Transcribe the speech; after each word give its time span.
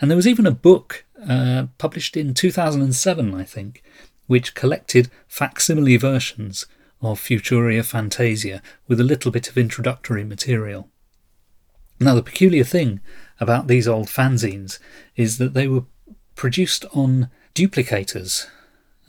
And 0.01 0.09
there 0.09 0.15
was 0.15 0.27
even 0.27 0.47
a 0.47 0.51
book 0.51 1.05
uh, 1.27 1.67
published 1.77 2.15
in 2.15 2.33
2007, 2.33 3.35
I 3.35 3.43
think, 3.43 3.83
which 4.29 4.53
collected 4.53 5.09
facsimile 5.27 5.97
versions 5.97 6.67
of 7.01 7.19
Futuria 7.19 7.83
Fantasia 7.83 8.61
with 8.87 8.99
a 8.99 9.03
little 9.03 9.31
bit 9.31 9.49
of 9.49 9.57
introductory 9.57 10.23
material. 10.23 10.87
Now, 11.99 12.13
the 12.13 12.21
peculiar 12.21 12.63
thing 12.63 12.99
about 13.39 13.67
these 13.67 13.87
old 13.87 14.05
fanzines 14.05 14.77
is 15.15 15.39
that 15.39 15.55
they 15.55 15.67
were 15.67 15.85
produced 16.35 16.85
on 16.93 17.31
duplicators. 17.55 18.45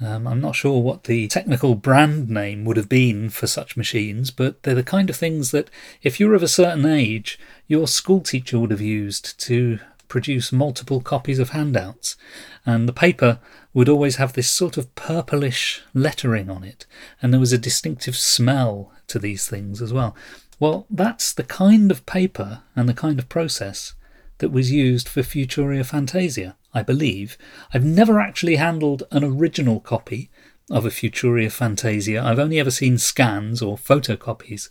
Um, 0.01 0.27
I'm 0.27 0.41
not 0.41 0.57
sure 0.57 0.81
what 0.81 1.05
the 1.05 1.29
technical 1.29 1.75
brand 1.75 2.31
name 2.31 2.65
would 2.65 2.79
have 2.79 2.89
been 2.89 3.29
for 3.29 3.47
such 3.47 3.77
machines, 3.77 4.31
but 4.31 4.63
they're 4.63 4.75
the 4.75 4.83
kind 4.83 5.11
of 5.11 5.17
things 5.17 5.51
that, 5.51 5.69
if 6.03 6.19
you're 6.19 6.35
of 6.35 6.43
a 6.43 6.49
certain 6.49 6.87
age, 6.87 7.39
your 7.67 7.87
schoolteacher 7.87 8.59
would 8.59 8.71
have 8.71 8.81
used 8.81 9.39
to 9.41 9.81
produce 10.09 10.51
multiple 10.51 11.03
copies 11.03 11.39
of 11.39 11.51
handouts. 11.51 12.17
And 12.65 12.89
the 12.89 12.95
paper 12.95 13.39
would 13.73 13.89
always 13.89 14.17
have 14.17 14.33
this 14.33 14.51
sort 14.51 14.77
of 14.77 14.95
purplish 14.95 15.83
lettering 15.95 16.51
on 16.51 16.65
it, 16.65 16.87
and 17.23 17.33
there 17.33 17.41
was 17.41 17.53
a 17.53 17.59
distinctive 17.59 18.17
smell 18.17 18.93
to 19.07 19.19
these 19.19 19.49
things 19.49 19.81
as 19.81 19.93
well. 19.93 20.17
Well, 20.59 20.87
that's 20.91 21.33
the 21.33 21.45
kind 21.45 21.91
of 21.91 22.05
paper 22.07 22.63
and 22.77 22.89
the 22.89 22.95
kind 22.95 23.19
of 23.19 23.29
process 23.29 23.95
that 24.39 24.51
was 24.51 24.73
used 24.73 25.09
for 25.09 25.23
Futuria 25.23 25.85
Fantasia, 25.85 26.57
I 26.75 26.83
believe. 26.83 27.39
I've 27.73 27.85
never 27.85 28.21
actually 28.21 28.57
handled 28.57 29.05
an 29.11 29.25
original 29.25 29.81
copy 29.81 30.31
of 30.71 30.85
a 30.85 30.91
Futuria 30.91 31.51
Fantasia. 31.51 32.23
I've 32.23 32.39
only 32.39 32.59
ever 32.61 32.71
seen 32.71 32.99
scans 32.99 33.63
or 33.63 33.77
photocopies. 33.77 34.71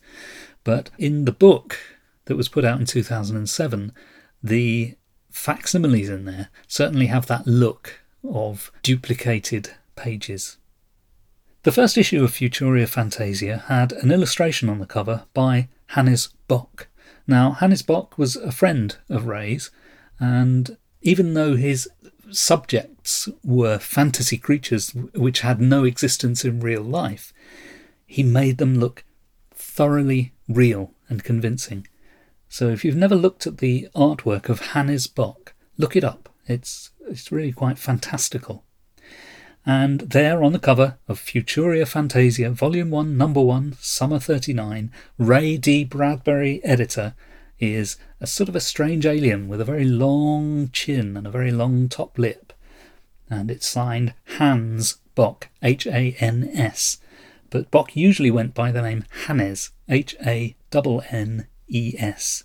But 0.64 0.90
in 0.98 1.26
the 1.26 1.32
book 1.32 1.80
that 2.26 2.36
was 2.38 2.50
put 2.50 2.66
out 2.66 2.80
in 2.80 2.86
2007, 2.86 3.92
the 4.44 4.96
facsimiles 5.30 6.10
in 6.10 6.26
there 6.26 6.50
certainly 6.68 7.08
have 7.08 7.28
that 7.28 7.48
look 7.48 8.00
of 8.24 8.72
duplicated 8.84 9.72
pages. 9.96 10.58
The 11.64 11.72
first 11.72 11.98
issue 11.98 12.24
of 12.24 12.32
Futuria 12.32 12.88
Fantasia 12.88 13.64
had 13.68 13.92
an 13.92 14.12
illustration 14.12 14.70
on 14.70 14.80
the 14.80 14.86
cover 14.86 15.26
by 15.34 15.68
Hannes 15.88 16.30
Bok. 16.48 16.88
Now, 17.28 17.52
Hannes 17.52 17.82
Bok 17.82 18.18
was 18.18 18.36
a 18.36 18.52
friend 18.52 18.96
of 19.10 19.26
Ray's, 19.26 19.70
and 20.20 20.78
even 21.02 21.34
though 21.34 21.56
his 21.56 21.90
subjects 22.32 23.28
were 23.44 23.78
fantasy 23.78 24.38
creatures 24.38 24.94
which 24.94 25.42
had 25.42 25.60
no 25.60 25.84
existence 25.84 26.46
in 26.46 26.60
real 26.60 26.82
life, 26.84 27.34
he 28.06 28.24
made 28.24 28.58
them 28.58 28.80
look 28.80 29.04
thoroughly 29.52 30.34
real 30.48 30.94
and 31.10 31.24
convincing. 31.24 31.88
So 32.48 32.70
if 32.70 32.84
you've 32.84 32.96
never 32.96 33.16
looked 33.16 33.46
at 33.46 33.60
the 33.60 33.88
artwork 33.96 34.50
of 34.50 34.60
Hannes 34.72 35.08
Bok, 35.08 35.54
look 35.78 35.96
it 35.96 36.04
up. 36.04 36.30
It's 36.50 36.90
it's 37.08 37.32
really 37.32 37.52
quite 37.52 37.78
fantastical. 37.78 38.66
And 39.66 40.02
there 40.02 40.44
on 40.44 40.52
the 40.52 40.60
cover 40.60 40.98
of 41.08 41.20
Futuria 41.20 41.88
Fantasia, 41.88 42.50
Volume 42.50 42.90
1, 42.90 43.16
Number 43.16 43.42
1, 43.42 43.76
Summer 43.80 44.18
39, 44.18 44.92
Ray 45.20 45.58
D. 45.58 45.84
Bradbury, 45.84 46.64
editor, 46.64 47.14
is 47.60 47.98
a 48.20 48.26
sort 48.26 48.50
of 48.50 48.56
a 48.56 48.62
strange 48.62 49.06
alien 49.06 49.48
with 49.48 49.62
a 49.62 49.66
very 49.66 49.86
long 49.86 50.70
chin 50.72 51.16
and 51.16 51.28
a 51.28 51.32
very 51.32 51.52
long 51.52 51.88
top 51.88 52.18
lip. 52.18 52.52
And 53.30 53.52
it's 53.52 53.68
signed 53.68 54.16
Hans 54.38 54.98
Bok, 55.14 55.50
H 55.62 55.86
A 55.86 56.16
N 56.20 56.50
S. 56.54 56.98
But 57.52 57.70
Bok 57.70 57.96
usually 57.96 58.32
went 58.32 58.56
by 58.56 58.72
the 58.72 58.82
name 58.82 59.06
Hannes, 59.26 59.70
H 59.88 60.16
A 60.26 60.56
N 60.74 61.02
N 61.12 61.48
E 61.68 61.94
S. 62.00 62.44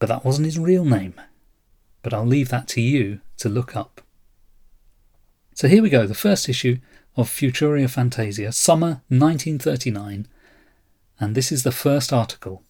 But 0.00 0.08
that 0.08 0.24
wasn't 0.24 0.46
his 0.46 0.58
real 0.58 0.84
name. 0.84 1.14
But 2.06 2.14
I'll 2.14 2.24
leave 2.24 2.50
that 2.50 2.68
to 2.68 2.80
you 2.80 3.18
to 3.38 3.48
look 3.48 3.74
up. 3.74 4.00
So 5.56 5.66
here 5.66 5.82
we 5.82 5.90
go, 5.90 6.06
the 6.06 6.14
first 6.14 6.48
issue 6.48 6.78
of 7.16 7.28
Futuria 7.28 7.90
Fantasia, 7.90 8.52
summer 8.52 9.02
1939, 9.08 10.28
and 11.18 11.34
this 11.34 11.50
is 11.50 11.64
the 11.64 11.72
first 11.72 12.12
article. 12.12 12.62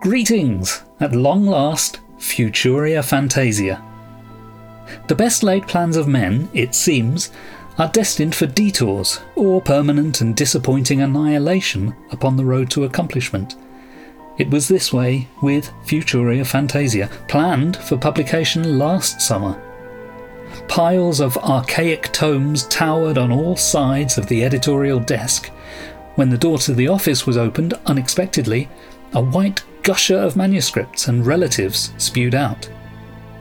Greetings! 0.00 0.82
At 0.98 1.14
long 1.14 1.46
last, 1.46 2.00
Futuria 2.18 3.04
Fantasia. 3.04 3.80
The 5.06 5.14
best 5.14 5.44
laid 5.44 5.68
plans 5.68 5.96
of 5.96 6.08
men, 6.08 6.48
it 6.52 6.74
seems, 6.74 7.30
are 7.78 7.88
destined 7.92 8.34
for 8.34 8.46
detours 8.46 9.20
or 9.36 9.62
permanent 9.62 10.22
and 10.22 10.34
disappointing 10.34 11.02
annihilation 11.02 11.94
upon 12.10 12.36
the 12.36 12.44
road 12.44 12.68
to 12.72 12.82
accomplishment. 12.82 13.54
It 14.36 14.50
was 14.50 14.66
this 14.66 14.92
way 14.92 15.28
with 15.42 15.70
Futuria 15.84 16.44
Fantasia, 16.44 17.08
planned 17.28 17.76
for 17.76 17.96
publication 17.96 18.78
last 18.78 19.20
summer. 19.20 19.60
Piles 20.66 21.20
of 21.20 21.36
archaic 21.38 22.12
tomes 22.12 22.66
towered 22.66 23.16
on 23.16 23.30
all 23.30 23.56
sides 23.56 24.18
of 24.18 24.26
the 24.26 24.44
editorial 24.44 24.98
desk. 24.98 25.50
When 26.16 26.30
the 26.30 26.38
door 26.38 26.58
to 26.58 26.74
the 26.74 26.88
office 26.88 27.26
was 27.26 27.36
opened 27.36 27.74
unexpectedly, 27.86 28.68
a 29.12 29.20
white 29.20 29.62
gusher 29.82 30.18
of 30.18 30.36
manuscripts 30.36 31.06
and 31.06 31.24
relatives 31.24 31.92
spewed 31.98 32.34
out. 32.34 32.68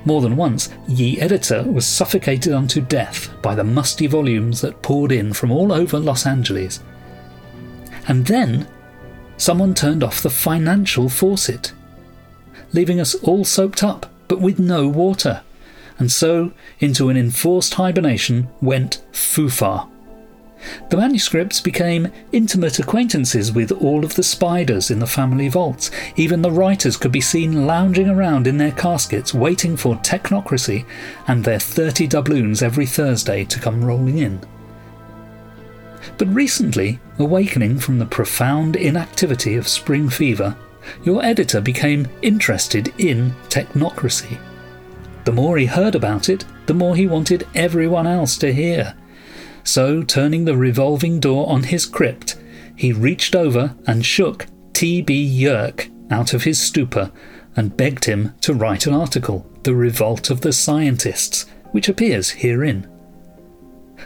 More 0.05 0.21
than 0.21 0.35
once, 0.35 0.69
ye 0.87 1.19
editor 1.19 1.63
was 1.63 1.87
suffocated 1.87 2.53
unto 2.53 2.81
death 2.81 3.29
by 3.41 3.55
the 3.55 3.63
musty 3.63 4.05
volumes 4.05 4.61
that 4.61 4.81
poured 4.81 5.11
in 5.11 5.33
from 5.33 5.51
all 5.51 5.71
over 5.71 5.97
Los 5.97 6.27
Angeles. 6.27 6.81
And 8.07 8.25
then 8.25 8.67
someone 9.37 9.73
turned 9.73 10.03
off 10.03 10.21
the 10.21 10.29
financial 10.29 11.09
faucet, 11.09 11.73
leaving 12.73 12.99
us 12.99 13.15
all 13.15 13.45
soaked 13.45 13.83
up 13.83 14.07
but 14.27 14.41
with 14.41 14.59
no 14.59 14.87
water. 14.87 15.41
And 15.99 16.11
so 16.11 16.53
into 16.79 17.09
an 17.09 17.17
enforced 17.17 17.75
hibernation 17.75 18.47
went 18.61 19.03
Fufa. 19.11 19.87
The 20.89 20.97
manuscripts 20.97 21.59
became 21.59 22.11
intimate 22.31 22.79
acquaintances 22.79 23.51
with 23.51 23.71
all 23.71 24.05
of 24.05 24.15
the 24.15 24.23
spiders 24.23 24.89
in 24.89 24.99
the 24.99 25.07
family 25.07 25.49
vaults. 25.49 25.91
Even 26.15 26.41
the 26.41 26.51
writers 26.51 26.97
could 26.97 27.11
be 27.11 27.21
seen 27.21 27.67
lounging 27.67 28.09
around 28.09 28.47
in 28.47 28.57
their 28.57 28.71
caskets, 28.71 29.33
waiting 29.33 29.75
for 29.75 29.95
technocracy 29.97 30.85
and 31.27 31.43
their 31.43 31.59
30 31.59 32.07
doubloons 32.07 32.63
every 32.63 32.85
Thursday 32.85 33.43
to 33.45 33.59
come 33.59 33.83
rolling 33.83 34.19
in. 34.19 34.39
But 36.23 36.33
recently, 36.33 37.01
awakening 37.19 37.79
from 37.79 37.99
the 37.99 38.05
profound 38.05 38.77
inactivity 38.77 39.57
of 39.57 39.67
spring 39.67 40.07
fever, 40.07 40.55
your 41.03 41.21
editor 41.21 41.59
became 41.59 42.07
interested 42.21 42.93
in 42.97 43.31
technocracy. 43.49 44.37
The 45.25 45.33
more 45.33 45.57
he 45.57 45.65
heard 45.65 45.95
about 45.95 46.29
it, 46.29 46.45
the 46.65 46.73
more 46.73 46.95
he 46.95 47.07
wanted 47.07 47.45
everyone 47.53 48.07
else 48.07 48.37
to 48.37 48.53
hear. 48.53 48.95
So, 49.65 50.01
turning 50.01 50.45
the 50.45 50.55
revolving 50.55 51.19
door 51.19 51.49
on 51.49 51.63
his 51.63 51.85
crypt, 51.85 52.37
he 52.73 52.93
reached 52.93 53.35
over 53.35 53.75
and 53.85 54.05
shook 54.05 54.45
T.B. 54.71 55.13
Yerke 55.43 55.91
out 56.09 56.33
of 56.33 56.45
his 56.45 56.57
stupor 56.57 57.11
and 57.57 57.75
begged 57.75 58.05
him 58.05 58.33
to 58.39 58.53
write 58.53 58.87
an 58.87 58.93
article, 58.93 59.45
The 59.63 59.75
Revolt 59.75 60.29
of 60.29 60.39
the 60.39 60.53
Scientists, 60.53 61.47
which 61.71 61.89
appears 61.89 62.29
herein. 62.29 62.87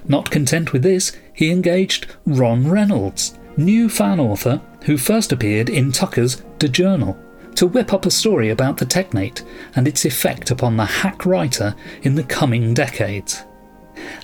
Not 0.07 0.31
content 0.31 0.73
with 0.73 0.81
this, 0.81 1.11
he 1.37 1.51
engaged 1.51 2.07
Ron 2.25 2.67
Reynolds, 2.67 3.37
new 3.57 3.89
fan 3.89 4.19
author 4.19 4.59
who 4.85 4.97
first 4.97 5.31
appeared 5.31 5.69
in 5.69 5.91
Tucker's 5.91 6.41
The 6.57 6.67
Journal, 6.67 7.15
to 7.53 7.67
whip 7.67 7.93
up 7.93 8.07
a 8.07 8.11
story 8.11 8.49
about 8.49 8.77
the 8.77 8.87
Technate 8.87 9.43
and 9.75 9.87
its 9.87 10.03
effect 10.03 10.49
upon 10.49 10.75
the 10.75 10.85
hack 10.85 11.27
writer 11.27 11.75
in 12.01 12.15
the 12.15 12.23
coming 12.23 12.73
decades. 12.73 13.43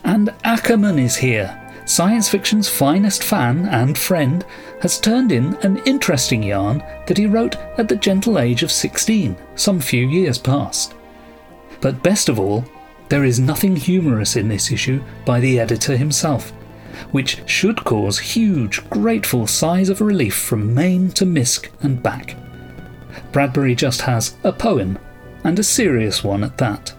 And 0.03 0.33
Ackerman 0.43 0.97
is 0.97 1.15
here. 1.15 1.59
Science 1.85 2.29
fiction's 2.29 2.67
finest 2.67 3.23
fan 3.23 3.67
and 3.67 3.95
friend 3.95 4.43
has 4.81 4.99
turned 4.99 5.31
in 5.31 5.53
an 5.57 5.77
interesting 5.85 6.41
yarn 6.41 6.79
that 7.05 7.19
he 7.19 7.27
wrote 7.27 7.57
at 7.77 7.87
the 7.87 7.95
gentle 7.95 8.39
age 8.39 8.63
of 8.63 8.71
16, 8.71 9.37
some 9.53 9.79
few 9.79 10.07
years 10.07 10.39
past. 10.39 10.95
But 11.79 12.01
best 12.01 12.27
of 12.27 12.39
all, 12.39 12.65
there 13.09 13.23
is 13.23 13.39
nothing 13.39 13.75
humorous 13.75 14.35
in 14.35 14.47
this 14.47 14.71
issue 14.71 15.03
by 15.25 15.39
the 15.39 15.59
editor 15.59 15.95
himself, 15.95 16.51
which 17.11 17.41
should 17.49 17.83
cause 17.83 18.19
huge, 18.19 18.87
grateful 18.89 19.47
sighs 19.47 19.89
of 19.89 20.01
relief 20.01 20.35
from 20.35 20.73
Maine 20.73 21.09
to 21.11 21.25
Misk 21.25 21.69
and 21.81 22.01
back. 22.01 22.35
Bradbury 23.31 23.75
just 23.75 24.01
has 24.01 24.35
a 24.43 24.51
poem, 24.51 24.97
and 25.43 25.59
a 25.59 25.63
serious 25.63 26.23
one 26.23 26.43
at 26.43 26.57
that. 26.57 26.93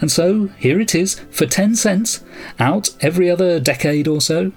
And 0.00 0.10
so, 0.10 0.46
here 0.58 0.80
it 0.80 0.94
is, 0.94 1.20
for 1.30 1.46
10 1.46 1.74
cents, 1.74 2.24
out 2.58 2.90
every 3.00 3.30
other 3.30 3.58
decade 3.58 4.06
or 4.06 4.20
so. 4.20 4.52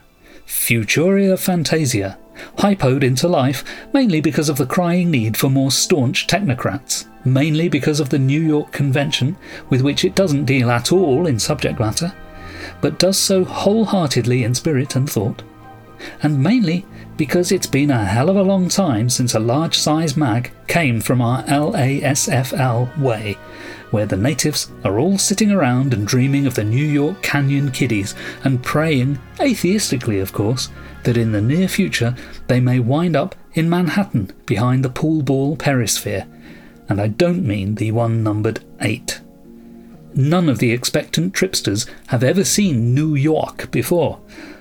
Futuria 0.46 1.38
Fantasia, 1.40 2.18
hypoed 2.58 3.04
into 3.04 3.28
life 3.28 3.64
mainly 3.94 4.22
because 4.22 4.50
of 4.50 4.58
the 4.58 4.66
crying 4.66 5.10
need 5.10 5.38
for 5.38 5.50
more 5.50 5.72
staunch 5.72 6.28
technocrats, 6.28 7.08
mainly 7.26 7.70
because 7.70 8.00
of 8.00 8.10
the 8.10 8.20
New 8.20 8.42
York 8.42 8.72
Convention, 8.72 9.36
with 9.70 9.82
which 9.82 10.06
it 10.06 10.16
doesn't 10.16 10.46
deal 10.46 10.70
at 10.70 10.92
all 10.92 11.28
in 11.28 11.40
subject 11.40 11.80
matter, 11.80 12.14
but 12.82 13.00
does 13.00 13.18
so 13.18 13.44
wholeheartedly 13.44 14.44
in 14.44 14.54
spirit 14.56 14.96
and 14.96 15.10
thought, 15.10 15.44
and 16.24 16.42
mainly 16.42 16.86
because 17.18 17.52
it's 17.52 17.68
been 17.68 17.92
a 17.92 18.06
hell 18.06 18.30
of 18.30 18.36
a 18.36 18.42
long 18.42 18.68
time 18.68 19.10
since 19.10 19.36
a 19.36 19.40
large 19.40 19.78
size 19.78 20.18
mag 20.18 20.52
came 20.68 21.00
from 21.00 21.22
our 21.22 21.44
LASFL 21.44 23.00
way, 23.00 23.38
where 23.92 24.08
the 24.08 24.18
natives 24.18 24.72
are 24.84 24.98
all 24.98 25.18
sitting 25.18 25.52
around 25.52 25.94
and 25.94 26.08
dreaming 26.08 26.48
of 26.48 26.56
the 26.56 26.64
New 26.64 26.86
York 26.86 27.22
Canyon 27.22 27.70
kiddies 27.72 28.16
and 28.44 28.64
praying, 28.64 29.20
atheistically 29.38 30.20
of 30.20 30.34
course, 30.34 30.70
that 31.04 31.18
in 31.18 31.32
the 31.32 31.42
near 31.42 31.68
future 31.68 32.16
they 32.48 32.60
may 32.60 32.80
wind 32.80 33.16
up 33.16 33.36
in 33.54 33.70
Manhattan 33.70 34.32
behind 34.46 34.84
the 34.84 34.90
pool 34.90 35.22
ball 35.22 35.56
perisphere. 35.56 36.26
And 36.90 37.00
I 37.00 37.08
don't 37.08 37.46
mean 37.46 37.76
the 37.76 37.92
one 37.92 38.24
numbered 38.24 38.62
8. 38.80 39.21
None 40.14 40.50
of 40.50 40.60
the 40.60 40.72
expectant 40.72 41.34
tripsters 41.34 41.90
have 42.08 42.24
ever 42.24 42.44
seen 42.44 42.94
New 42.94 43.16
York 43.16 43.72
before, 43.72 44.20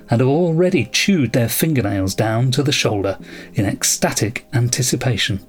and 0.09 0.21
have 0.21 0.29
already 0.29 0.87
chewed 0.87 1.33
their 1.33 1.49
fingernails 1.49 2.15
down 2.15 2.51
to 2.53 2.63
the 2.63 2.73
shoulder 2.73 3.19
in 3.55 3.67
ecstatic 3.67 4.47
anticipation. 4.53 5.41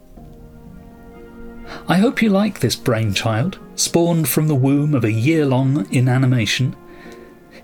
I 1.87 1.97
hope 1.97 2.21
you 2.21 2.29
like 2.29 2.59
this 2.59 2.75
brainchild, 2.75 3.59
spawned 3.75 4.27
from 4.27 4.47
the 4.47 4.55
womb 4.55 4.93
of 4.93 5.03
a 5.03 5.11
year 5.11 5.45
long 5.45 5.87
inanimation. 5.91 6.75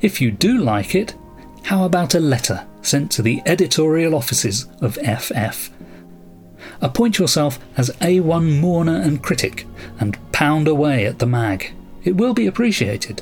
If 0.02 0.22
you 0.22 0.32
do 0.32 0.58
like 0.58 0.96
it, 0.96 1.16
how 1.64 1.84
about 1.84 2.16
a 2.16 2.20
letter 2.20 2.66
sent 2.82 3.12
to 3.12 3.22
the 3.22 3.42
editorial 3.46 4.16
offices 4.16 4.68
of 4.82 4.96
FF? 4.96 5.70
Appoint 6.82 7.20
yourself 7.20 7.60
as 7.76 7.90
A1 7.98 8.60
mourner 8.60 9.02
and 9.02 9.22
critic 9.22 9.66
and 10.00 10.18
pound 10.32 10.68
away 10.68 11.06
at 11.06 11.20
the 11.20 11.26
mag. 11.26 11.74
It 12.08 12.16
will 12.16 12.34
be 12.34 12.48
appreciated. 12.48 13.22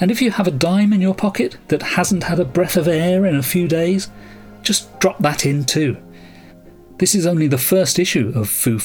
And 0.00 0.10
if 0.10 0.22
you 0.22 0.30
have 0.30 0.46
a 0.46 0.50
dime 0.50 0.94
in 0.94 1.02
your 1.02 1.14
pocket 1.14 1.58
that 1.68 1.82
hasn't 1.82 2.24
had 2.24 2.40
a 2.40 2.44
breath 2.44 2.78
of 2.78 2.88
air 2.88 3.26
in 3.26 3.36
a 3.36 3.42
few 3.42 3.68
days, 3.68 4.08
just 4.62 4.98
drop 4.98 5.18
that 5.18 5.44
in 5.44 5.64
too. 5.66 5.98
This 6.96 7.14
is 7.14 7.26
only 7.26 7.48
the 7.48 7.58
first 7.58 7.98
issue 7.98 8.32
of 8.34 8.48
Foo 8.48 8.78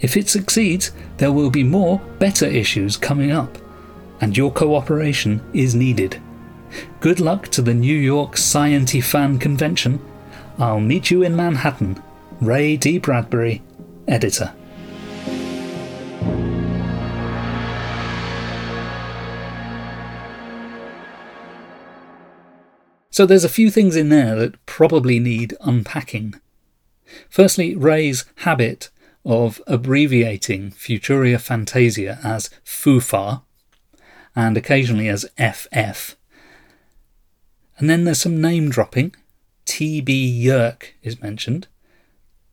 If 0.00 0.16
it 0.16 0.28
succeeds, 0.28 0.90
there 1.18 1.30
will 1.30 1.50
be 1.50 1.62
more, 1.62 2.00
better 2.18 2.46
issues 2.46 2.96
coming 2.96 3.30
up, 3.30 3.58
and 4.20 4.36
your 4.36 4.50
cooperation 4.50 5.40
is 5.52 5.76
needed. 5.76 6.20
Good 6.98 7.20
luck 7.20 7.46
to 7.50 7.62
the 7.62 7.74
New 7.74 7.96
York 7.96 8.34
Scienty 8.34 9.04
Fan 9.04 9.38
Convention. 9.38 10.00
I'll 10.58 10.80
meet 10.80 11.12
you 11.12 11.22
in 11.22 11.36
Manhattan. 11.36 12.02
Ray 12.40 12.76
D. 12.76 12.98
Bradbury, 12.98 13.62
Editor. 14.08 14.52
So 23.18 23.26
there's 23.26 23.42
a 23.42 23.48
few 23.48 23.68
things 23.68 23.96
in 23.96 24.10
there 24.10 24.36
that 24.36 24.64
probably 24.64 25.18
need 25.18 25.56
unpacking. 25.60 26.40
Firstly, 27.28 27.74
Ray's 27.74 28.24
habit 28.46 28.90
of 29.24 29.60
abbreviating 29.66 30.70
Futuria 30.70 31.40
Fantasia 31.40 32.20
as 32.22 32.48
FUFA 32.64 33.42
and 34.36 34.56
occasionally 34.56 35.08
as 35.08 35.28
FF. 35.36 36.14
And 37.78 37.90
then 37.90 38.04
there's 38.04 38.20
some 38.20 38.40
name 38.40 38.70
dropping. 38.70 39.16
T.B. 39.64 40.40
Yerke 40.46 40.92
is 41.02 41.20
mentioned. 41.20 41.66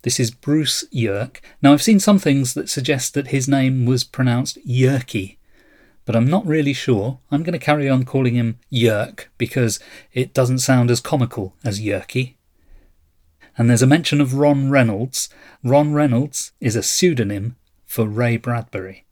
This 0.01 0.19
is 0.19 0.31
Bruce 0.31 0.83
Yerke. 0.91 1.41
Now, 1.61 1.73
I've 1.73 1.83
seen 1.83 1.99
some 1.99 2.17
things 2.17 2.55
that 2.55 2.71
suggest 2.71 3.13
that 3.13 3.27
his 3.27 3.47
name 3.47 3.85
was 3.85 4.03
pronounced 4.03 4.57
Yerky, 4.67 5.37
but 6.05 6.15
I'm 6.15 6.29
not 6.29 6.45
really 6.45 6.73
sure. 6.73 7.19
I'm 7.31 7.43
going 7.43 7.57
to 7.57 7.65
carry 7.65 7.89
on 7.89 8.05
calling 8.05 8.35
him 8.35 8.59
Yerk 8.69 9.31
because 9.37 9.79
it 10.13 10.33
doesn't 10.33 10.59
sound 10.59 10.91
as 10.91 11.01
comical 11.01 11.55
as 11.63 11.81
Yerky. 11.81 12.35
And 13.57 13.69
there's 13.69 13.81
a 13.81 13.87
mention 13.87 14.21
of 14.21 14.35
Ron 14.35 14.69
Reynolds. 14.69 15.29
Ron 15.63 15.93
Reynolds 15.93 16.51
is 16.59 16.75
a 16.75 16.83
pseudonym 16.83 17.55
for 17.85 18.05
Ray 18.05 18.37
Bradbury. 18.37 19.05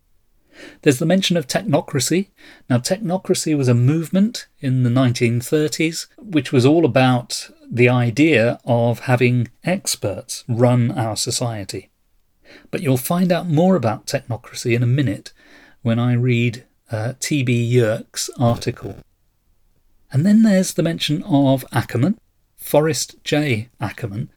There's 0.81 0.99
the 0.99 1.05
mention 1.05 1.35
of 1.35 1.47
technocracy. 1.47 2.27
Now, 2.69 2.77
technocracy 2.77 3.57
was 3.57 3.67
a 3.67 3.73
movement 3.73 4.47
in 4.59 4.83
the 4.83 4.89
1930s 4.89 6.07
which 6.17 6.51
was 6.51 6.65
all 6.65 6.85
about 6.85 7.49
the 7.69 7.89
idea 7.89 8.59
of 8.65 8.99
having 8.99 9.49
experts 9.63 10.43
run 10.47 10.91
our 10.91 11.15
society. 11.15 11.89
But 12.69 12.81
you'll 12.81 12.97
find 12.97 13.31
out 13.31 13.47
more 13.47 13.75
about 13.75 14.05
technocracy 14.05 14.75
in 14.75 14.83
a 14.83 14.87
minute 14.87 15.33
when 15.81 15.97
I 15.97 16.13
read 16.13 16.65
uh, 16.93 17.13
T.B. 17.19 17.51
Yerke's 17.53 18.29
article. 18.39 18.97
And 20.11 20.25
then 20.25 20.43
there's 20.43 20.73
the 20.73 20.83
mention 20.83 21.23
of 21.23 21.65
Ackerman, 21.71 22.19
Forrest 22.55 23.15
J. 23.23 23.69
Ackerman. 23.81 24.29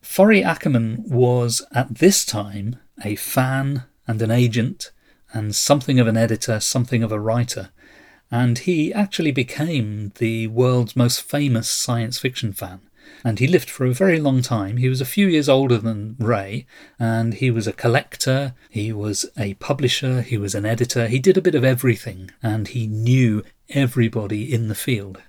Forry 0.00 0.44
Ackerman 0.44 1.04
was 1.08 1.60
at 1.72 1.96
this 1.96 2.24
time 2.24 2.76
a 3.04 3.16
fan 3.16 3.84
and 4.06 4.22
an 4.22 4.30
agent 4.30 4.92
and 5.32 5.54
something 5.54 5.98
of 5.98 6.06
an 6.06 6.16
editor, 6.16 6.60
something 6.60 7.02
of 7.02 7.10
a 7.10 7.18
writer. 7.18 7.70
And 8.30 8.58
he 8.58 8.92
actually 8.92 9.32
became 9.32 10.12
the 10.16 10.46
world's 10.46 10.94
most 10.94 11.22
famous 11.22 11.68
science 11.68 12.18
fiction 12.18 12.52
fan 12.52 12.80
and 13.24 13.38
he 13.38 13.46
lived 13.46 13.70
for 13.70 13.86
a 13.86 13.92
very 13.92 14.20
long 14.20 14.42
time. 14.42 14.76
He 14.76 14.88
was 14.88 15.00
a 15.00 15.06
few 15.06 15.26
years 15.26 15.48
older 15.48 15.78
than 15.78 16.16
Ray, 16.18 16.66
and 16.98 17.34
he 17.34 17.50
was 17.50 17.66
a 17.66 17.72
collector, 17.72 18.54
he 18.68 18.92
was 18.92 19.26
a 19.38 19.54
publisher, 19.54 20.22
he 20.22 20.36
was 20.36 20.54
an 20.54 20.66
editor, 20.66 21.08
he 21.08 21.18
did 21.18 21.36
a 21.36 21.42
bit 21.42 21.54
of 21.54 21.64
everything, 21.64 22.30
and 22.42 22.68
he 22.68 22.86
knew 22.86 23.42
everybody 23.70 24.52
in 24.52 24.68
the 24.68 24.74
field. 24.74 25.22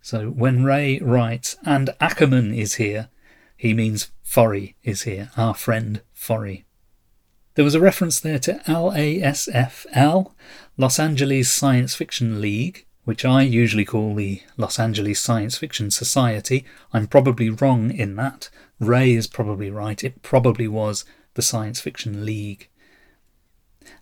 So 0.00 0.28
when 0.28 0.64
Ray 0.64 0.98
writes, 1.00 1.56
and 1.64 1.90
Ackerman 2.00 2.52
is 2.52 2.74
here, 2.74 3.08
he 3.56 3.72
means 3.72 4.10
Forry 4.22 4.76
is 4.82 5.02
here, 5.02 5.30
our 5.36 5.54
friend 5.54 6.02
Forry. 6.12 6.64
There 7.54 7.64
was 7.64 7.74
a 7.74 7.80
reference 7.80 8.20
there 8.20 8.38
to 8.40 8.60
LASFL, 8.66 10.32
Los 10.76 10.98
Angeles 10.98 11.52
Science 11.52 11.94
Fiction 11.94 12.40
League, 12.40 12.84
which 13.04 13.24
I 13.24 13.42
usually 13.42 13.84
call 13.84 14.14
the 14.14 14.42
Los 14.56 14.78
Angeles 14.78 15.20
Science 15.20 15.58
Fiction 15.58 15.90
Society. 15.90 16.64
I'm 16.92 17.06
probably 17.06 17.50
wrong 17.50 17.90
in 17.90 18.16
that. 18.16 18.48
Ray 18.80 19.12
is 19.12 19.26
probably 19.26 19.70
right. 19.70 20.02
It 20.02 20.22
probably 20.22 20.68
was 20.68 21.04
the 21.34 21.42
Science 21.42 21.80
Fiction 21.80 22.24
League. 22.24 22.68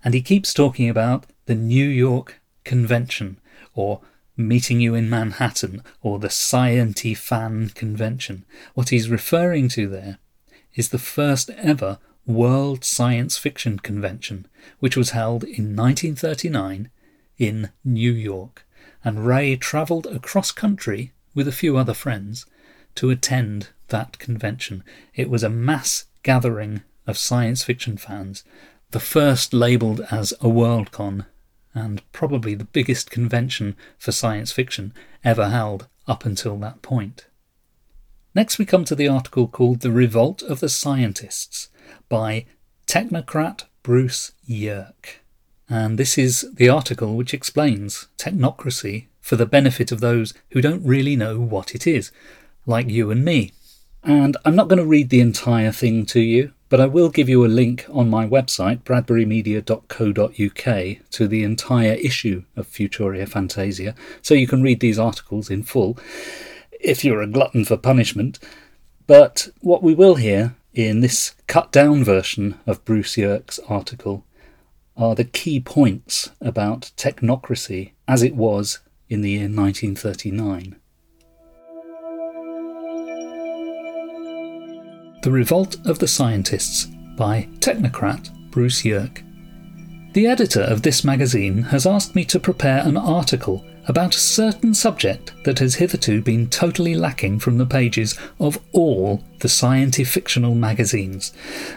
And 0.05 0.15
he 0.15 0.23
keeps 0.23 0.55
talking 0.55 0.89
about 0.89 1.27
the 1.47 1.55
New 1.55 1.89
York 1.89 2.41
Convention, 2.65 3.41
or 3.75 4.01
meeting 4.37 4.81
you 4.81 4.95
in 4.95 5.11
Manhattan, 5.11 5.83
or 6.01 6.19
the 6.19 6.29
Scienty 6.29 7.17
Fan 7.17 7.71
Convention. 7.71 8.45
What 8.75 8.91
he's 8.91 9.09
referring 9.09 9.69
to 9.71 9.89
there 9.89 10.19
is 10.75 10.91
the 10.91 10.99
first 10.99 11.51
ever 11.51 11.99
World 12.25 12.85
Science 12.85 13.37
Fiction 13.37 13.81
Convention, 13.81 14.47
which 14.79 14.97
was 14.97 15.11
held 15.11 15.43
in 15.43 15.75
1939 15.75 16.89
in 17.39 17.71
New 17.85 18.13
York. 18.13 18.65
And 19.05 19.27
Ray 19.27 19.57
travelled 19.57 20.07
across 20.07 20.53
country 20.53 21.13
with 21.35 21.49
a 21.49 21.53
few 21.53 21.77
other 21.77 21.95
friends 21.95 22.47
to 22.95 23.11
attend 23.11 23.71
that 23.89 24.19
convention. 24.19 24.85
It 25.15 25.31
was 25.31 25.43
a 25.43 25.49
mass 25.49 26.07
gathering 26.23 26.83
of 27.07 27.19
science 27.19 27.65
fiction 27.65 27.97
fans, 27.97 28.45
the 28.91 29.01
first 29.01 29.53
labelled 29.53 30.03
as 30.11 30.33
a 30.33 30.47
Worldcon, 30.47 31.27
and 31.75 32.03
probably 32.13 32.55
the 32.55 32.65
biggest 32.65 33.11
convention 33.11 33.77
for 33.99 34.13
science 34.13 34.53
fiction 34.53 34.93
ever 35.25 35.49
held 35.49 35.89
up 36.07 36.25
until 36.25 36.57
that 36.59 36.83
point. 36.83 37.27
Next, 38.35 38.59
we 38.59 38.65
come 38.65 38.85
to 38.85 38.95
the 38.95 39.09
article 39.09 39.47
called 39.47 39.81
The 39.81 39.91
Revolt 39.91 40.43
of 40.43 40.61
the 40.61 40.69
Scientists 40.69 41.69
by 42.09 42.47
technocrat 42.87 43.65
Bruce 43.83 44.33
Yerke. 44.49 45.22
And 45.73 45.99
this 45.99 46.19
is 46.19 46.47
the 46.53 46.69
article 46.69 47.17
which 47.17 47.33
explains 47.33 48.09
technocracy 48.19 49.07
for 49.23 49.37
the 49.37 49.47
benefit 49.47 49.91
of 49.91 50.01
those 50.01 50.35
who 50.51 50.61
don't 50.61 50.85
really 50.85 51.17
know 51.17 51.41
what 51.41 51.75
it 51.75 51.87
is, 51.87 52.13
like 52.67 52.91
you 52.91 53.11
and 53.11 53.25
me. 53.25 53.53
And 54.05 54.37
I'm 54.45 54.55
not 54.55 54.69
going 54.69 54.81
to 54.81 54.85
read 54.85 55.09
the 55.09 55.23
entire 55.23 55.73
thing 55.73 56.05
to 56.07 56.21
you, 56.21 56.53
but 56.69 56.79
I 56.79 56.85
will 56.85 57.09
give 57.09 57.31
you 57.31 57.43
a 57.43 57.47
link 57.47 57.87
on 57.91 58.11
my 58.11 58.29
website, 58.29 58.83
bradburymedia.co.uk, 58.83 61.11
to 61.11 61.27
the 61.27 61.43
entire 61.43 61.95
issue 61.95 62.45
of 62.55 62.69
Futuria 62.69 63.27
Fantasia, 63.27 63.95
so 64.21 64.35
you 64.35 64.47
can 64.47 64.63
read 64.63 64.81
these 64.81 64.99
articles 64.99 65.49
in 65.49 65.63
full 65.63 65.99
if 66.81 67.03
you're 67.03 67.23
a 67.23 67.27
glutton 67.27 67.65
for 67.65 67.79
punishment. 67.79 68.39
But 69.07 69.49
what 69.63 69.83
we 69.83 69.95
will 69.95 70.17
hear 70.17 70.55
in 70.75 71.01
this 71.01 71.35
cut 71.47 71.73
down 71.73 72.05
version 72.05 72.59
of 72.67 72.85
Bruce 72.85 73.17
Yerke's 73.17 73.59
article 73.71 74.27
are 74.97 75.15
the 75.15 75.25
key 75.25 75.61
points 75.61 76.31
about 76.41 76.93
technocracy 76.97 77.93
as 78.07 78.23
it 78.23 78.35
was 78.35 78.81
in 79.09 79.23
the 79.23 79.31
year 79.31 79.49
1939. 79.49 80.77
The 85.23 85.31
Revolt 85.31 85.77
of 85.87 85.99
the 85.99 86.09
Scientists 86.09 86.87
by 87.17 87.49
technocrat 87.61 88.31
Bruce 88.51 88.83
Yerke. 88.83 89.23
The 90.15 90.27
editor 90.27 90.63
of 90.63 90.83
this 90.83 91.05
magazine 91.05 91.63
has 91.63 91.87
asked 91.87 92.15
me 92.15 92.25
to 92.27 92.41
prepare 92.41 92.87
an 92.87 92.97
article 92.97 93.65
about 93.89 94.15
a 94.15 94.21
certain 94.21 94.75
subject 94.75 95.33
that 95.45 95.59
has 95.59 95.77
hitherto 95.77 96.21
been 96.21 96.49
totally 96.49 96.95
lacking 96.95 97.39
from 97.39 97.59
the 97.59 97.67
pages 97.67 98.19
of 98.39 98.59
all 98.73 99.25
the 99.41 99.49
scientific 99.49 100.13
fictional 100.13 100.55
magazines, 100.55 101.33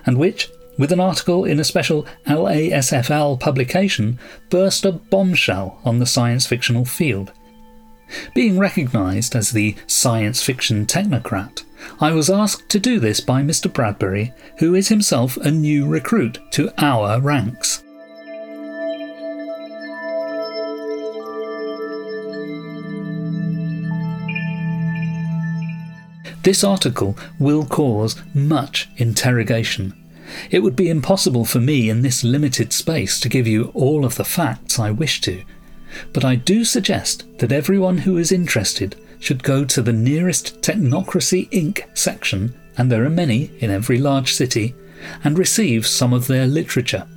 and 0.06 0.18
which, 0.18 0.50
with 0.78 0.92
an 0.92 1.00
article 1.00 1.46
in 1.46 1.60
a 1.60 1.64
special 1.64 2.06
LASFL 2.28 3.40
publication, 3.40 4.20
burst 4.50 4.86
a 4.86 4.92
bombshell 4.92 5.80
on 5.86 6.00
the 6.00 6.06
science 6.06 6.46
fictional 6.46 6.86
field. 6.86 7.32
Being 8.34 8.60
recognised 8.60 9.36
as 9.36 9.52
the 9.52 9.76
science 9.88 10.44
fiction 10.44 10.86
technocrat, 10.86 11.64
I 12.00 12.12
was 12.12 12.30
asked 12.30 12.70
to 12.70 12.80
do 12.80 13.00
this 13.00 13.20
by 13.20 13.42
Mr. 13.42 13.72
Bradbury, 13.72 14.34
who 14.60 14.76
is 14.76 14.90
himself 14.90 15.38
a 15.38 15.52
new 15.52 15.88
recruit 15.88 16.40
to 16.52 16.72
our 16.78 17.20
ranks. 17.20 17.84
This 26.44 26.64
article 26.64 27.18
will 27.40 27.66
cause 27.66 28.22
much 28.36 28.88
interrogation. 28.98 30.05
It 30.52 30.60
would 30.60 30.76
be 30.76 30.90
impossible 30.90 31.46
for 31.46 31.60
me 31.60 31.90
in 31.90 32.02
this 32.02 32.24
limited 32.24 32.74
space 32.74 33.20
to 33.20 33.30
give 33.30 33.48
you 33.48 33.72
all 33.74 34.06
of 34.06 34.16
the 34.16 34.26
facts 34.26 34.80
I 34.80 34.92
wish 34.92 35.22
to, 35.22 35.44
but 36.14 36.26
I 36.26 36.36
do 36.36 36.66
suggest 36.66 37.26
that 37.40 37.52
everyone 37.52 38.00
who 38.00 38.18
is 38.18 38.32
interested 38.32 38.96
should 39.20 39.44
go 39.44 39.66
to 39.66 39.82
the 39.82 39.94
nearest 39.94 40.62
Technocracy 40.62 41.50
Inc. 41.52 41.84
section, 41.98 42.54
and 42.78 42.92
there 42.92 43.06
are 43.06 43.10
many 43.10 43.52
in 43.60 43.72
every 43.72 43.98
large 43.98 44.34
city, 44.34 44.76
and 45.24 45.38
receive 45.38 45.88
some 45.88 46.14
of 46.14 46.28
their 46.28 46.48
literature. 46.48 47.08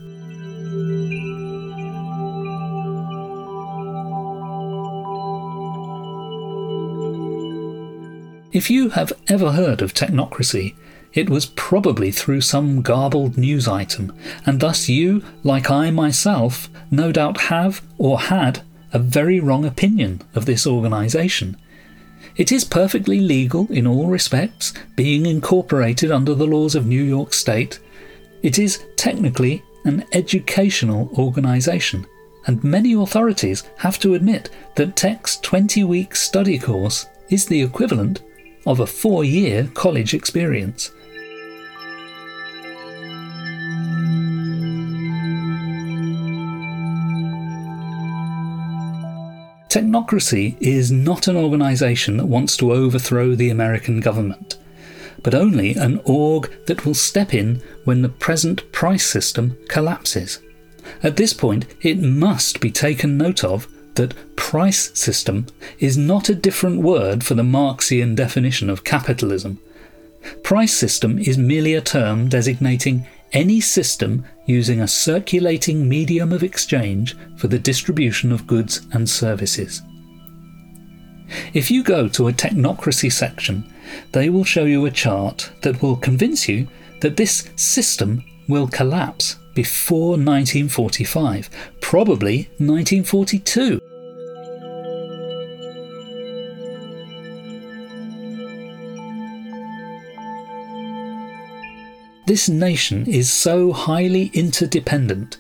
If 8.50 8.70
you 8.70 8.90
have 8.90 9.12
ever 9.28 9.52
heard 9.52 9.82
of 9.82 9.94
technocracy, 9.94 10.74
it 11.18 11.28
was 11.28 11.46
probably 11.46 12.10
through 12.10 12.40
some 12.40 12.82
garbled 12.82 13.36
news 13.36 13.68
item, 13.68 14.12
and 14.46 14.60
thus 14.60 14.88
you, 14.88 15.22
like 15.42 15.70
I 15.70 15.90
myself, 15.90 16.70
no 16.90 17.12
doubt 17.12 17.42
have 17.52 17.82
or 17.98 18.18
had 18.18 18.62
a 18.92 18.98
very 18.98 19.40
wrong 19.40 19.64
opinion 19.64 20.22
of 20.34 20.46
this 20.46 20.66
organisation 20.66 21.56
it 22.38 22.52
is 22.52 22.64
perfectly 22.64 23.18
legal 23.18 23.66
in 23.68 23.84
all 23.84 24.06
respects, 24.06 24.72
being 24.94 25.26
incorporated 25.26 26.12
under 26.12 26.36
the 26.36 26.46
laws 26.46 26.76
of 26.76 26.86
New 26.86 27.02
York 27.02 27.34
State. 27.34 27.80
It 28.44 28.60
is 28.60 28.84
technically 28.94 29.64
an 29.84 30.04
educational 30.12 31.10
organisation, 31.18 32.06
and 32.46 32.62
many 32.62 32.92
authorities 32.92 33.64
have 33.78 33.98
to 33.98 34.14
admit 34.14 34.50
that 34.76 34.94
Tech's 34.94 35.38
20 35.40 35.82
week 35.82 36.14
study 36.14 36.60
course 36.60 37.06
is 37.28 37.44
the 37.44 37.60
equivalent 37.60 38.22
of 38.66 38.78
a 38.78 38.86
four 38.86 39.24
year 39.24 39.68
college 39.74 40.14
experience. 40.14 40.92
Technocracy 49.68 50.56
is 50.60 50.90
not 50.90 51.28
an 51.28 51.36
organisation 51.36 52.16
that 52.16 52.26
wants 52.26 52.56
to 52.56 52.72
overthrow 52.72 53.34
the 53.34 53.50
American 53.50 54.00
government, 54.00 54.56
but 55.22 55.34
only 55.34 55.74
an 55.74 56.00
org 56.04 56.50
that 56.66 56.86
will 56.86 56.94
step 56.94 57.34
in 57.34 57.62
when 57.84 58.00
the 58.00 58.08
present 58.08 58.70
price 58.72 59.04
system 59.04 59.58
collapses. 59.68 60.40
At 61.02 61.16
this 61.16 61.34
point, 61.34 61.66
it 61.82 61.98
must 61.98 62.60
be 62.60 62.70
taken 62.70 63.18
note 63.18 63.44
of 63.44 63.68
that 63.96 64.14
price 64.36 64.90
system 64.98 65.44
is 65.78 65.98
not 65.98 66.30
a 66.30 66.34
different 66.34 66.80
word 66.80 67.22
for 67.22 67.34
the 67.34 67.42
Marxian 67.42 68.14
definition 68.14 68.70
of 68.70 68.84
capitalism. 68.84 69.58
Price 70.42 70.72
system 70.72 71.18
is 71.18 71.36
merely 71.36 71.74
a 71.74 71.82
term 71.82 72.30
designating 72.30 73.06
any 73.32 73.60
system 73.60 74.24
using 74.46 74.80
a 74.80 74.88
circulating 74.88 75.88
medium 75.88 76.32
of 76.32 76.42
exchange 76.42 77.16
for 77.36 77.48
the 77.48 77.58
distribution 77.58 78.32
of 78.32 78.46
goods 78.46 78.86
and 78.92 79.08
services. 79.08 79.82
If 81.52 81.70
you 81.70 81.82
go 81.82 82.08
to 82.08 82.28
a 82.28 82.32
technocracy 82.32 83.12
section, 83.12 83.70
they 84.12 84.30
will 84.30 84.44
show 84.44 84.64
you 84.64 84.86
a 84.86 84.90
chart 84.90 85.50
that 85.62 85.82
will 85.82 85.96
convince 85.96 86.48
you 86.48 86.68
that 87.00 87.16
this 87.16 87.50
system 87.56 88.24
will 88.48 88.66
collapse 88.66 89.36
before 89.54 90.10
1945, 90.10 91.50
probably 91.80 92.48
1942. 92.58 93.80
This 102.28 102.46
nation 102.46 103.06
is 103.06 103.32
so 103.32 103.72
highly 103.72 104.30
interdependent 104.34 105.38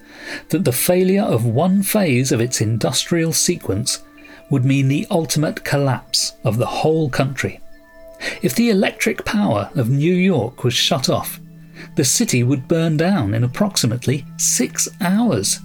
that 0.48 0.64
the 0.64 0.72
failure 0.72 1.22
of 1.22 1.44
one 1.44 1.82
phase 1.82 2.32
of 2.32 2.40
its 2.40 2.62
industrial 2.62 3.34
sequence 3.34 4.02
would 4.48 4.64
mean 4.64 4.88
the 4.88 5.06
ultimate 5.10 5.64
collapse 5.64 6.32
of 6.44 6.56
the 6.56 6.64
whole 6.64 7.10
country. 7.10 7.60
If 8.40 8.54
the 8.54 8.70
electric 8.70 9.26
power 9.26 9.68
of 9.74 9.90
New 9.90 10.14
York 10.14 10.64
was 10.64 10.72
shut 10.72 11.10
off, 11.10 11.38
the 11.96 12.06
city 12.06 12.42
would 12.42 12.66
burn 12.68 12.96
down 12.96 13.34
in 13.34 13.44
approximately 13.44 14.24
six 14.38 14.88
hours. 15.02 15.60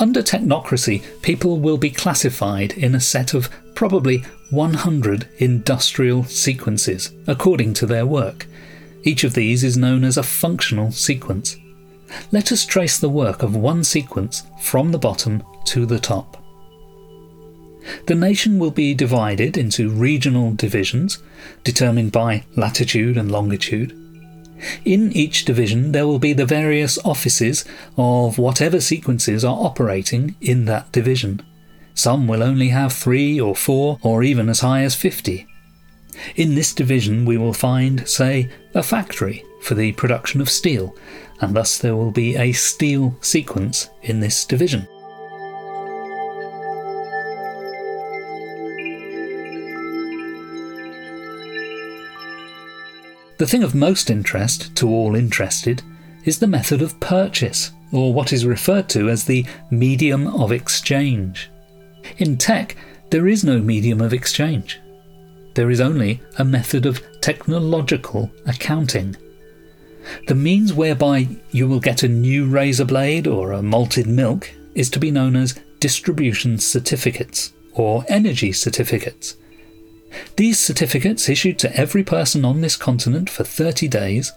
Under 0.00 0.22
technocracy, 0.22 1.02
people 1.20 1.60
will 1.60 1.76
be 1.76 1.90
classified 1.90 2.72
in 2.72 2.94
a 2.94 3.00
set 3.00 3.34
of 3.34 3.50
probably 3.74 4.24
100 4.48 5.28
industrial 5.36 6.24
sequences 6.24 7.12
according 7.26 7.74
to 7.74 7.86
their 7.86 8.06
work. 8.06 8.46
Each 9.04 9.24
of 9.24 9.34
these 9.34 9.62
is 9.62 9.76
known 9.76 10.02
as 10.04 10.16
a 10.16 10.22
functional 10.22 10.90
sequence. 10.90 11.58
Let 12.32 12.50
us 12.50 12.64
trace 12.64 12.98
the 12.98 13.10
work 13.10 13.42
of 13.42 13.54
one 13.54 13.84
sequence 13.84 14.42
from 14.62 14.90
the 14.90 14.98
bottom 14.98 15.42
to 15.66 15.84
the 15.84 15.98
top. 15.98 16.42
The 18.06 18.14
nation 18.14 18.58
will 18.58 18.70
be 18.70 18.94
divided 18.94 19.58
into 19.58 19.90
regional 19.90 20.54
divisions, 20.54 21.22
determined 21.62 22.12
by 22.12 22.44
latitude 22.56 23.18
and 23.18 23.30
longitude. 23.30 23.99
In 24.84 25.12
each 25.12 25.44
division, 25.44 25.92
there 25.92 26.06
will 26.06 26.18
be 26.18 26.32
the 26.32 26.46
various 26.46 26.98
offices 27.04 27.64
of 27.96 28.38
whatever 28.38 28.80
sequences 28.80 29.44
are 29.44 29.64
operating 29.64 30.36
in 30.40 30.64
that 30.66 30.92
division. 30.92 31.42
Some 31.94 32.26
will 32.28 32.42
only 32.42 32.68
have 32.68 32.92
three 32.92 33.40
or 33.40 33.56
four, 33.56 33.98
or 34.02 34.22
even 34.22 34.48
as 34.48 34.60
high 34.60 34.82
as 34.82 34.94
fifty. 34.94 35.46
In 36.36 36.54
this 36.54 36.74
division, 36.74 37.24
we 37.24 37.36
will 37.36 37.52
find, 37.52 38.06
say, 38.08 38.50
a 38.74 38.82
factory 38.82 39.44
for 39.62 39.74
the 39.74 39.92
production 39.92 40.40
of 40.40 40.50
steel, 40.50 40.94
and 41.40 41.54
thus 41.54 41.78
there 41.78 41.96
will 41.96 42.10
be 42.10 42.36
a 42.36 42.52
steel 42.52 43.16
sequence 43.20 43.90
in 44.02 44.20
this 44.20 44.44
division. 44.44 44.86
The 53.40 53.46
thing 53.46 53.62
of 53.62 53.74
most 53.74 54.10
interest 54.10 54.76
to 54.76 54.88
all 54.90 55.14
interested 55.14 55.82
is 56.26 56.38
the 56.38 56.46
method 56.46 56.82
of 56.82 57.00
purchase, 57.00 57.70
or 57.90 58.12
what 58.12 58.34
is 58.34 58.44
referred 58.44 58.86
to 58.90 59.08
as 59.08 59.24
the 59.24 59.46
medium 59.70 60.26
of 60.26 60.52
exchange. 60.52 61.50
In 62.18 62.36
tech, 62.36 62.76
there 63.08 63.26
is 63.26 63.42
no 63.42 63.58
medium 63.58 64.02
of 64.02 64.12
exchange. 64.12 64.78
There 65.54 65.70
is 65.70 65.80
only 65.80 66.20
a 66.36 66.44
method 66.44 66.84
of 66.84 67.00
technological 67.22 68.30
accounting. 68.44 69.16
The 70.26 70.34
means 70.34 70.74
whereby 70.74 71.26
you 71.50 71.66
will 71.66 71.80
get 71.80 72.02
a 72.02 72.08
new 72.08 72.44
razor 72.46 72.84
blade 72.84 73.26
or 73.26 73.52
a 73.52 73.62
malted 73.62 74.06
milk 74.06 74.52
is 74.74 74.90
to 74.90 74.98
be 74.98 75.10
known 75.10 75.34
as 75.34 75.58
distribution 75.78 76.58
certificates 76.58 77.54
or 77.72 78.04
energy 78.06 78.52
certificates. 78.52 79.36
These 80.36 80.58
certificates, 80.58 81.28
issued 81.28 81.58
to 81.60 81.74
every 81.76 82.02
person 82.02 82.44
on 82.44 82.60
this 82.60 82.76
continent 82.76 83.30
for 83.30 83.44
30 83.44 83.88
days, 83.88 84.32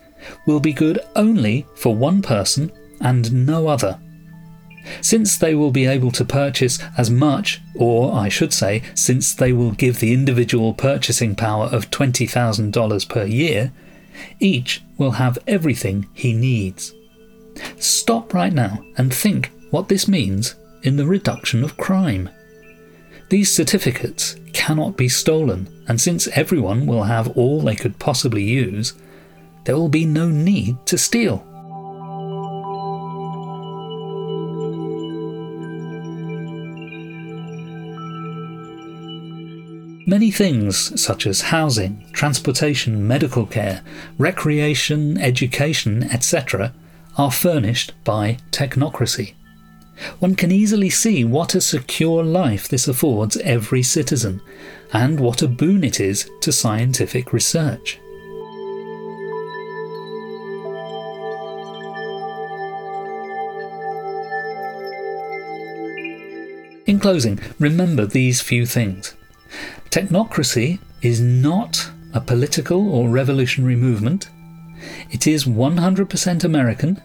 will 0.45 0.59
be 0.59 0.73
good 0.73 0.99
only 1.15 1.65
for 1.75 1.95
one 1.95 2.21
person 2.21 2.71
and 3.01 3.45
no 3.45 3.67
other. 3.67 3.99
Since 5.01 5.37
they 5.37 5.55
will 5.55 5.71
be 5.71 5.85
able 5.85 6.11
to 6.11 6.25
purchase 6.25 6.79
as 6.97 7.09
much, 7.09 7.61
or 7.75 8.13
I 8.13 8.29
should 8.29 8.53
say, 8.53 8.83
since 8.95 9.33
they 9.33 9.53
will 9.53 9.71
give 9.71 9.99
the 9.99 10.13
individual 10.13 10.73
purchasing 10.73 11.35
power 11.35 11.65
of 11.67 11.89
$20,000 11.89 13.09
per 13.09 13.23
year, 13.25 13.71
each 14.39 14.83
will 14.97 15.11
have 15.11 15.39
everything 15.47 16.07
he 16.13 16.33
needs. 16.33 16.93
Stop 17.77 18.33
right 18.33 18.53
now 18.53 18.83
and 18.97 19.13
think 19.13 19.51
what 19.71 19.87
this 19.87 20.07
means 20.07 20.55
in 20.83 20.97
the 20.97 21.05
reduction 21.05 21.63
of 21.63 21.77
crime. 21.77 22.29
These 23.29 23.51
certificates 23.51 24.35
cannot 24.63 24.95
be 24.95 25.09
stolen, 25.09 25.67
and 25.89 25.99
since 25.99 26.29
everyone 26.29 26.85
will 26.85 27.03
have 27.03 27.27
all 27.37 27.59
they 27.59 27.75
could 27.75 27.99
possibly 27.99 28.43
use, 28.43 28.93
there 29.65 29.75
will 29.75 29.89
be 29.89 30.05
no 30.05 30.29
need 30.29 30.77
to 30.85 30.97
steal. 30.97 31.43
Many 40.07 40.31
things, 40.31 41.01
such 41.01 41.27
as 41.27 41.41
housing, 41.41 42.09
transportation, 42.13 43.05
medical 43.05 43.45
care, 43.45 43.81
recreation, 44.17 45.17
education, 45.17 46.03
etc., 46.03 46.71
are 47.17 47.31
furnished 47.31 47.91
by 48.05 48.37
technocracy. 48.51 49.33
One 50.19 50.35
can 50.35 50.51
easily 50.51 50.89
see 50.89 51.23
what 51.23 51.55
a 51.55 51.61
secure 51.61 52.23
life 52.23 52.67
this 52.67 52.87
affords 52.87 53.37
every 53.37 53.83
citizen, 53.83 54.41
and 54.91 55.19
what 55.19 55.41
a 55.41 55.47
boon 55.47 55.83
it 55.83 55.99
is 55.99 56.29
to 56.41 56.51
scientific 56.51 57.33
research. 57.33 57.99
In 66.85 66.99
closing, 66.99 67.39
remember 67.59 68.05
these 68.05 68.41
few 68.41 68.65
things. 68.65 69.15
Technocracy 69.89 70.79
is 71.01 71.21
not 71.21 71.89
a 72.13 72.19
political 72.19 72.93
or 72.93 73.09
revolutionary 73.09 73.75
movement. 73.75 74.29
It 75.09 75.25
is 75.25 75.45
100% 75.45 76.43
American 76.43 77.01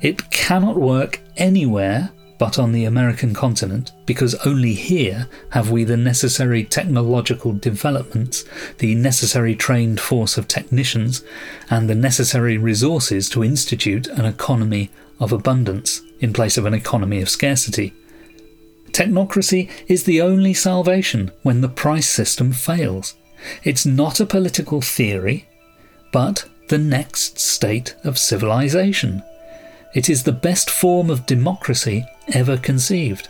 it 0.00 0.30
cannot 0.30 0.76
work 0.76 1.20
anywhere 1.36 2.10
but 2.42 2.58
on 2.58 2.72
the 2.72 2.84
American 2.84 3.32
continent 3.32 3.92
because 4.04 4.34
only 4.44 4.74
here 4.74 5.28
have 5.50 5.70
we 5.70 5.84
the 5.84 5.96
necessary 5.96 6.64
technological 6.64 7.52
developments, 7.52 8.44
the 8.78 8.96
necessary 8.96 9.54
trained 9.54 10.00
force 10.00 10.36
of 10.36 10.48
technicians, 10.48 11.22
and 11.70 11.88
the 11.88 11.94
necessary 11.94 12.58
resources 12.58 13.28
to 13.28 13.44
institute 13.44 14.08
an 14.08 14.24
economy 14.24 14.90
of 15.20 15.30
abundance 15.30 16.02
in 16.18 16.32
place 16.32 16.58
of 16.58 16.66
an 16.66 16.74
economy 16.74 17.22
of 17.22 17.28
scarcity. 17.28 17.92
Technocracy 18.90 19.70
is 19.86 20.02
the 20.02 20.20
only 20.20 20.52
salvation 20.52 21.30
when 21.44 21.60
the 21.60 21.68
price 21.68 22.08
system 22.08 22.52
fails. 22.52 23.14
It's 23.62 23.86
not 23.86 24.18
a 24.18 24.26
political 24.26 24.80
theory, 24.80 25.48
but 26.12 26.48
the 26.68 26.78
next 26.78 27.38
state 27.38 27.94
of 28.02 28.18
civilization. 28.18 29.22
It 29.94 30.08
is 30.08 30.22
the 30.22 30.32
best 30.32 30.70
form 30.70 31.10
of 31.10 31.26
democracy 31.26 32.04
ever 32.28 32.56
conceived. 32.56 33.28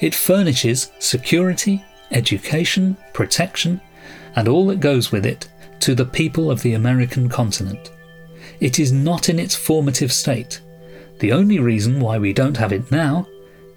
It 0.00 0.14
furnishes 0.14 0.92
security, 0.98 1.84
education, 2.10 2.96
protection, 3.12 3.80
and 4.36 4.48
all 4.48 4.66
that 4.66 4.80
goes 4.80 5.12
with 5.12 5.24
it 5.24 5.48
to 5.80 5.94
the 5.94 6.04
people 6.04 6.50
of 6.50 6.62
the 6.62 6.74
American 6.74 7.28
continent. 7.28 7.90
It 8.60 8.78
is 8.78 8.92
not 8.92 9.28
in 9.28 9.38
its 9.38 9.54
formative 9.54 10.12
state. 10.12 10.60
The 11.20 11.32
only 11.32 11.58
reason 11.58 12.00
why 12.00 12.18
we 12.18 12.32
don't 12.32 12.56
have 12.56 12.72
it 12.72 12.90
now 12.90 13.26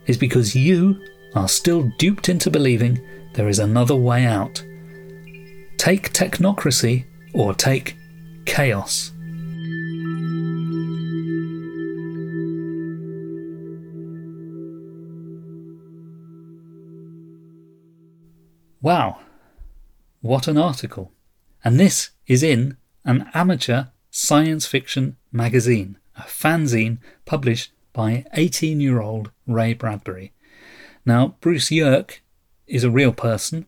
is 0.06 0.17
because 0.17 0.56
you 0.56 1.02
are 1.36 1.48
still 1.48 1.91
duped 1.98 2.30
into 2.30 2.52
believing 2.52 3.00
there 3.34 3.48
is 3.48 3.60
another 3.60 3.96
way 3.96 4.26
out. 4.26 4.63
Take 5.78 6.13
technocracy 6.13 7.06
or 7.34 7.54
take 7.54 7.96
chaos. 8.46 9.12
Wow, 18.84 19.22
what 20.19 20.50
an 20.50 20.58
article! 20.58 21.13
And 21.63 21.80
this 21.80 22.10
is 22.28 22.43
in 22.43 22.76
an 23.06 23.30
amateur 23.34 23.86
science 24.12 24.65
fiction 24.65 25.15
magazine, 25.32 25.98
a 26.17 26.24
fanzine 26.24 26.98
published 27.24 27.72
by 27.93 28.26
18 28.34 28.82
year 28.82 29.00
old 29.00 29.32
Ray 29.48 29.74
Bradbury. 29.74 30.34
Now, 31.06 31.38
Bruce 31.39 31.69
Yerke 31.69 32.19
is 32.67 32.84
a 32.84 32.91
real 32.91 33.13
person, 33.13 33.67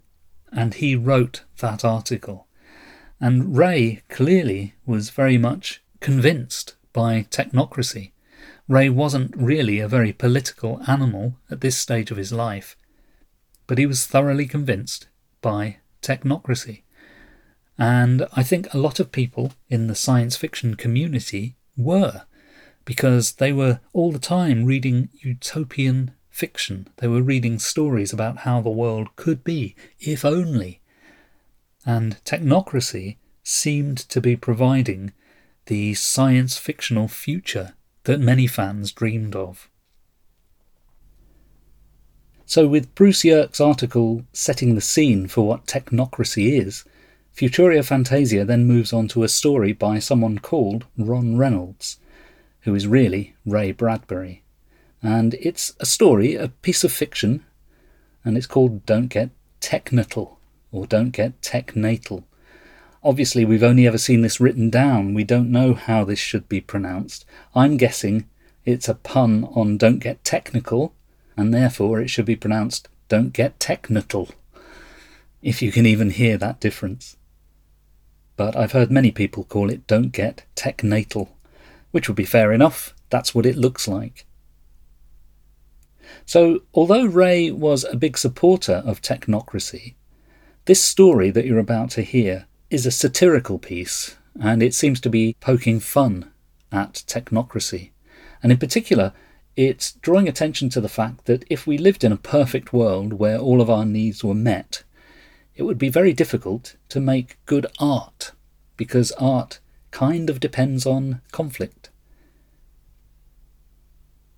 and 0.52 0.74
he 0.74 0.98
wrote 0.98 1.46
that 1.60 1.86
article. 1.86 2.48
And 3.22 3.56
Ray 3.56 4.02
clearly 4.10 4.74
was 4.86 5.12
very 5.12 5.38
much 5.38 5.82
convinced 6.02 6.76
by 6.92 7.26
technocracy. 7.32 8.12
Ray 8.68 8.90
wasn't 8.90 9.34
really 9.38 9.80
a 9.80 9.88
very 9.88 10.12
political 10.12 10.82
animal 10.90 11.38
at 11.50 11.62
this 11.62 11.78
stage 11.78 12.12
of 12.12 12.18
his 12.18 12.34
life 12.34 12.76
but 13.68 13.78
he 13.78 13.86
was 13.86 14.06
thoroughly 14.06 14.46
convinced 14.46 15.08
by 15.42 15.78
technocracy. 16.02 16.82
And 17.78 18.28
I 18.34 18.44
think 18.44 18.74
a 18.74 18.78
lot 18.78 19.00
of 19.00 19.12
people 19.12 19.54
in 19.70 19.88
the 19.88 19.96
science 19.96 20.38
fiction 20.38 20.76
community 20.76 21.56
were, 21.76 22.24
because 22.86 23.34
they 23.34 23.52
were 23.52 23.80
all 23.92 24.12
the 24.12 24.20
time 24.20 24.66
reading 24.66 25.10
utopian 25.20 26.12
fiction. 26.30 26.88
They 26.98 27.08
were 27.08 27.22
reading 27.22 27.60
stories 27.60 28.14
about 28.14 28.40
how 28.40 28.62
the 28.62 28.70
world 28.70 29.16
could 29.16 29.44
be, 29.44 29.76
if 30.00 30.24
only. 30.24 30.82
And 31.86 32.24
technocracy 32.24 33.18
seemed 33.44 33.98
to 33.98 34.22
be 34.22 34.36
providing 34.36 35.14
the 35.68 35.94
science 35.94 36.58
fictional 36.58 37.08
future 37.08 37.74
that 38.04 38.20
many 38.20 38.48
fans 38.48 38.92
dreamed 38.92 39.36
of. 39.36 39.70
So, 42.48 42.68
with 42.68 42.94
Bruce 42.94 43.24
Yerke's 43.24 43.60
article 43.60 44.24
setting 44.32 44.76
the 44.76 44.82
scene 44.82 45.28
for 45.28 45.48
what 45.48 45.66
technocracy 45.66 46.62
is, 46.62 46.86
Futuria 47.36 47.84
Fantasia 47.84 48.46
then 48.46 48.66
moves 48.66 48.94
on 48.94 49.08
to 49.10 49.24
a 49.24 49.28
story 49.28 49.74
by 49.74 49.98
someone 49.98 50.38
called 50.38 50.86
Ron 50.96 51.38
Reynolds, 51.38 51.98
who 52.62 52.76
is 52.76 52.88
really 52.88 53.36
Ray 53.48 53.72
Bradbury. 53.72 54.44
And 55.02 55.34
it's 55.36 55.74
a 55.80 55.88
story, 55.88 56.36
a 56.36 56.50
piece 56.50 56.84
of 56.84 56.92
fiction, 56.92 57.44
and 58.24 58.38
it's 58.38 58.48
called 58.48 58.86
Don't 58.86 59.08
Get 59.08 59.32
Technatal, 59.60 60.38
or 60.72 60.86
Don't 60.86 61.12
Get 61.12 61.42
Technatal. 61.42 62.24
Obviously, 63.04 63.44
we've 63.44 63.64
only 63.64 63.88
ever 63.88 63.98
seen 63.98 64.22
this 64.22 64.40
written 64.40 64.70
down. 64.70 65.16
We 65.16 65.24
don't 65.24 65.52
know 65.52 65.74
how 65.74 66.06
this 66.06 66.20
should 66.20 66.48
be 66.48 66.62
pronounced. 66.62 67.26
I'm 67.56 67.78
guessing 67.78 68.30
it's 68.66 68.88
a 68.88 68.96
pun 68.96 69.46
on 69.56 69.78
don't 69.78 70.00
get 70.00 70.24
technical, 70.24 70.94
and 71.38 71.54
therefore 71.54 72.02
it 72.02 72.10
should 72.10 72.26
be 72.26 72.36
pronounced 72.36 72.88
don't 73.08 73.34
get 73.34 73.60
technical. 73.60 74.30
If 75.42 75.62
you 75.62 75.72
can 75.72 75.86
even 75.86 76.10
hear 76.10 76.38
that 76.38 76.60
difference. 76.60 77.18
But 78.36 78.56
I've 78.56 78.72
heard 78.72 78.92
many 78.92 79.12
people 79.12 79.44
call 79.44 79.70
it 79.70 79.88
don't 79.88 80.12
get 80.12 80.44
technatal, 80.56 81.30
which 81.92 82.08
would 82.10 82.16
be 82.16 82.26
fair 82.26 82.52
enough. 82.52 82.94
That's 83.10 83.36
what 83.36 83.46
it 83.46 83.56
looks 83.56 83.88
like. 83.88 84.26
So, 86.26 86.62
although 86.74 87.06
Ray 87.06 87.52
was 87.52 87.84
a 87.84 87.96
big 87.96 88.18
supporter 88.18 88.82
of 88.86 89.02
technocracy, 89.02 89.94
this 90.66 90.84
story 90.84 91.30
that 91.32 91.46
you're 91.46 91.60
about 91.60 91.92
to 91.92 92.02
hear 92.02 92.48
is 92.70 92.86
a 92.86 92.92
satirical 92.92 93.60
piece, 93.60 94.16
and 94.40 94.64
it 94.64 94.74
seems 94.74 95.00
to 95.02 95.10
be 95.10 95.36
poking 95.40 95.80
fun 95.80 96.32
at 96.72 97.04
technocracy. 97.08 97.92
And 98.42 98.52
in 98.52 98.58
particular, 98.58 99.14
it's 99.56 99.94
drawing 99.94 100.28
attention 100.28 100.70
to 100.70 100.82
the 100.82 100.90
fact 100.90 101.26
that 101.26 101.46
if 101.50 101.66
we 101.66 101.78
lived 101.78 102.04
in 102.04 102.12
a 102.12 102.18
perfect 102.18 102.74
world 102.74 103.14
where 103.14 103.38
all 103.38 103.62
of 103.62 103.70
our 103.70 103.86
needs 103.86 104.24
were 104.24 104.36
met, 104.36 104.84
it 105.56 105.64
would 105.64 105.78
be 105.78 105.90
very 105.90 106.12
difficult 106.12 106.76
to 106.90 107.00
make 107.00 107.38
good 107.46 107.66
art, 107.80 108.34
because 108.76 109.12
art 109.14 109.60
kind 109.92 110.30
of 110.30 110.42
depends 110.42 110.86
on 110.86 111.22
conflict. 111.32 111.90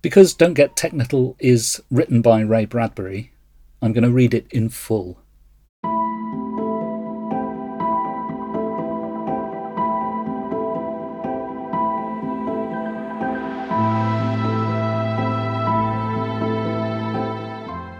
Because 0.00 0.34
Don't 0.34 0.54
Get 0.54 0.76
Technical 0.76 1.36
is 1.40 1.82
written 1.90 2.22
by 2.22 2.40
Ray 2.40 2.66
Bradbury, 2.66 3.32
I'm 3.82 3.92
going 3.92 4.04
to 4.04 4.12
read 4.12 4.34
it 4.34 4.46
in 4.50 4.68
full. 4.68 5.18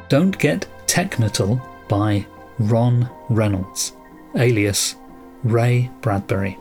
Don't 0.08 0.38
Get 0.38 0.66
Technical 0.86 1.60
by 1.86 2.24
Ron 2.58 3.10
Reynolds, 3.28 3.92
alias 4.36 4.96
Ray 5.44 5.90
Bradbury. 6.00 6.56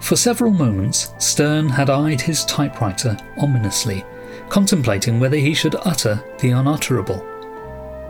For 0.00 0.16
several 0.16 0.50
moments, 0.50 1.14
Stern 1.18 1.68
had 1.68 1.88
eyed 1.88 2.20
his 2.20 2.44
typewriter 2.44 3.16
ominously, 3.38 4.04
contemplating 4.48 5.20
whether 5.20 5.36
he 5.36 5.54
should 5.54 5.76
utter 5.84 6.20
the 6.40 6.50
unutterable. 6.50 7.24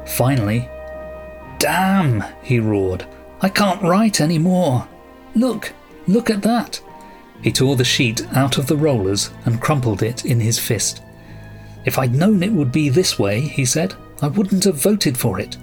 Finally, 0.06 0.66
Damn! 1.58 2.24
he 2.42 2.58
roared. 2.58 3.06
I 3.42 3.50
can't 3.50 3.82
write 3.82 4.22
any 4.22 4.38
more. 4.38 4.88
Look, 5.34 5.74
look 6.06 6.30
at 6.30 6.40
that. 6.40 6.80
He 7.42 7.52
tore 7.52 7.76
the 7.76 7.84
sheet 7.84 8.26
out 8.34 8.56
of 8.56 8.66
the 8.66 8.78
rollers 8.78 9.30
and 9.44 9.60
crumpled 9.60 10.02
it 10.02 10.24
in 10.24 10.40
his 10.40 10.58
fist. 10.58 11.02
If 11.84 11.98
I'd 11.98 12.14
known 12.14 12.42
it 12.42 12.52
would 12.52 12.72
be 12.72 12.88
this 12.88 13.18
way, 13.18 13.42
he 13.42 13.66
said, 13.66 13.94
I 14.22 14.28
wouldn't 14.28 14.64
have 14.64 14.76
voted 14.76 15.18
for 15.18 15.38
it. 15.38 15.56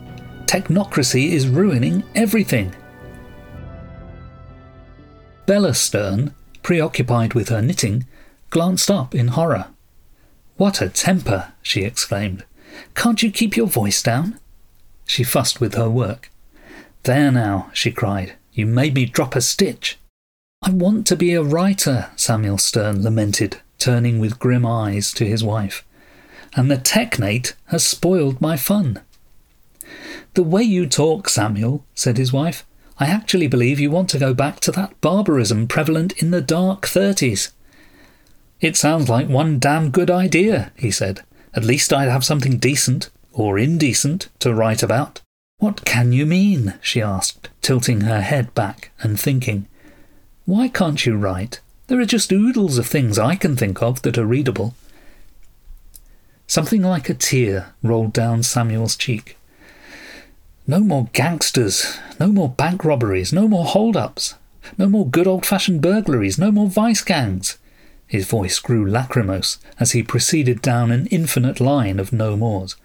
Technocracy 0.45 1.29
is 1.29 1.47
ruining 1.47 2.03
everything. 2.13 2.73
Bella 5.45 5.73
Stern, 5.73 6.35
preoccupied 6.61 7.33
with 7.33 7.49
her 7.49 7.61
knitting, 7.61 8.05
glanced 8.51 8.91
up 8.91 9.15
in 9.15 9.29
horror. 9.29 9.67
What 10.57 10.81
a 10.81 10.89
temper! 10.89 11.53
she 11.63 11.83
exclaimed. 11.83 12.45
Can't 12.95 13.23
you 13.23 13.31
keep 13.31 13.57
your 13.57 13.67
voice 13.67 14.03
down? 14.03 14.39
She 15.05 15.23
fussed 15.23 15.59
with 15.59 15.73
her 15.73 15.89
work. 15.89 16.29
There 17.03 17.31
now, 17.31 17.71
she 17.73 17.91
cried. 17.91 18.33
You 18.53 18.67
made 18.67 18.93
me 18.93 19.05
drop 19.05 19.35
a 19.35 19.41
stitch. 19.41 19.97
I 20.61 20.69
want 20.69 21.07
to 21.07 21.15
be 21.15 21.33
a 21.33 21.43
writer, 21.43 22.11
Samuel 22.15 22.59
Stern 22.59 23.03
lamented, 23.03 23.57
turning 23.79 24.19
with 24.19 24.39
grim 24.39 24.65
eyes 24.65 25.11
to 25.13 25.25
his 25.25 25.43
wife 25.43 25.83
and 26.55 26.69
the 26.69 26.77
technate 26.77 27.55
has 27.67 27.85
spoiled 27.85 28.39
my 28.41 28.57
fun. 28.57 29.01
The 30.35 30.43
way 30.43 30.63
you 30.63 30.87
talk, 30.87 31.29
Samuel, 31.29 31.85
said 31.93 32.17
his 32.17 32.33
wife, 32.33 32.65
I 32.99 33.05
actually 33.05 33.47
believe 33.47 33.79
you 33.79 33.91
want 33.91 34.09
to 34.11 34.19
go 34.19 34.33
back 34.33 34.59
to 34.61 34.71
that 34.71 34.99
barbarism 35.01 35.67
prevalent 35.67 36.13
in 36.21 36.31
the 36.31 36.41
dark 36.41 36.85
thirties. 36.85 37.51
It 38.61 38.77
sounds 38.77 39.09
like 39.09 39.27
one 39.27 39.59
damn 39.59 39.89
good 39.89 40.09
idea, 40.09 40.71
he 40.75 40.89
said. 40.89 41.21
At 41.53 41.65
least 41.65 41.91
I'd 41.91 42.09
have 42.09 42.25
something 42.25 42.57
decent, 42.57 43.09
or 43.31 43.59
indecent, 43.59 44.29
to 44.39 44.53
write 44.53 44.81
about. 44.81 45.21
What 45.57 45.85
can 45.85 46.11
you 46.11 46.25
mean? 46.25 46.75
she 46.81 47.01
asked, 47.01 47.49
tilting 47.61 48.01
her 48.01 48.21
head 48.21 48.53
back 48.53 48.91
and 49.01 49.19
thinking. 49.19 49.67
Why 50.45 50.67
can't 50.67 51.05
you 51.05 51.15
write? 51.15 51.61
There 51.87 51.99
are 51.99 52.05
just 52.05 52.31
oodles 52.31 52.77
of 52.77 52.87
things 52.87 53.19
I 53.19 53.35
can 53.35 53.55
think 53.55 53.81
of 53.81 54.01
that 54.01 54.17
are 54.17 54.25
readable. 54.25 54.75
Something 56.47 56.81
like 56.81 57.09
a 57.09 57.13
tear 57.13 57.73
rolled 57.81 58.13
down 58.13 58.43
Samuel's 58.43 58.95
cheek. 58.95 59.37
No 60.67 60.79
more 60.79 61.09
gangsters, 61.13 61.99
no 62.19 62.27
more 62.27 62.49
bank 62.49 62.85
robberies, 62.85 63.33
no 63.33 63.47
more 63.47 63.65
hold-ups, 63.65 64.35
no 64.77 64.87
more 64.87 65.07
good 65.07 65.27
old-fashioned 65.27 65.81
burglaries, 65.81 66.37
no 66.37 66.51
more 66.51 66.67
vice 66.67 67.01
gangs. 67.01 67.57
His 68.07 68.27
voice 68.27 68.59
grew 68.59 68.85
lachrymose 68.85 69.57
as 69.79 69.91
he 69.91 70.03
proceeded 70.03 70.61
down 70.61 70.91
an 70.91 71.07
infinite 71.07 71.59
line 71.59 71.99
of 71.99 72.13
no 72.13 72.37
mores. 72.37 72.75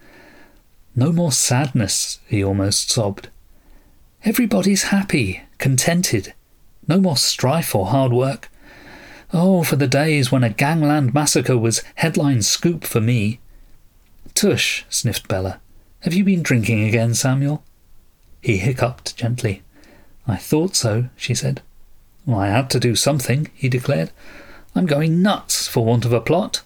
No 0.95 1.11
more 1.11 1.31
sadness, 1.31 2.19
he 2.27 2.43
almost 2.43 2.89
sobbed. 2.89 3.29
Everybody's 4.25 4.83
happy, 4.83 5.43
contented. 5.57 6.33
No 6.87 6.99
more 6.99 7.15
strife 7.15 7.75
or 7.75 7.87
hard 7.87 8.11
work. 8.11 8.49
Oh, 9.31 9.63
for 9.63 9.75
the 9.75 9.87
days 9.87 10.31
when 10.31 10.43
a 10.43 10.49
gangland 10.49 11.13
massacre 11.13 11.57
was 11.57 11.83
headline 11.95 12.41
scoop 12.41 12.83
for 12.83 12.99
me. 12.99 13.39
Tush, 14.39 14.85
sniffed 14.87 15.27
Bella. 15.27 15.59
Have 16.03 16.13
you 16.13 16.23
been 16.23 16.43
drinking 16.43 16.85
again, 16.85 17.13
Samuel? 17.13 17.61
He 18.41 18.55
hiccuped 18.55 19.17
gently. 19.17 19.63
I 20.25 20.37
thought 20.37 20.77
so, 20.77 21.09
she 21.17 21.35
said. 21.35 21.61
Well, 22.25 22.39
I 22.39 22.47
had 22.47 22.69
to 22.69 22.79
do 22.79 22.95
something, 22.95 23.49
he 23.53 23.67
declared. 23.67 24.11
I'm 24.73 24.85
going 24.85 25.21
nuts 25.21 25.67
for 25.67 25.83
want 25.83 26.05
of 26.05 26.13
a 26.13 26.21
plot. 26.21 26.61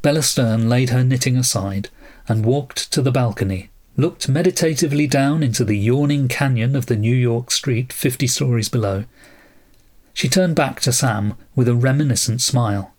Bella 0.00 0.22
Stern 0.22 0.70
laid 0.70 0.88
her 0.88 1.04
knitting 1.04 1.36
aside 1.36 1.90
and 2.28 2.46
walked 2.46 2.90
to 2.92 3.02
the 3.02 3.12
balcony, 3.12 3.68
looked 3.94 4.26
meditatively 4.26 5.06
down 5.06 5.42
into 5.42 5.66
the 5.66 5.76
yawning 5.76 6.28
canyon 6.28 6.76
of 6.76 6.86
the 6.86 6.96
New 6.96 7.14
York 7.14 7.50
street 7.50 7.92
fifty 7.92 8.26
stories 8.26 8.70
below. 8.70 9.04
She 10.14 10.30
turned 10.30 10.56
back 10.56 10.80
to 10.80 10.92
Sam 10.92 11.34
with 11.54 11.68
a 11.68 11.74
reminiscent 11.74 12.40
smile. 12.40 12.94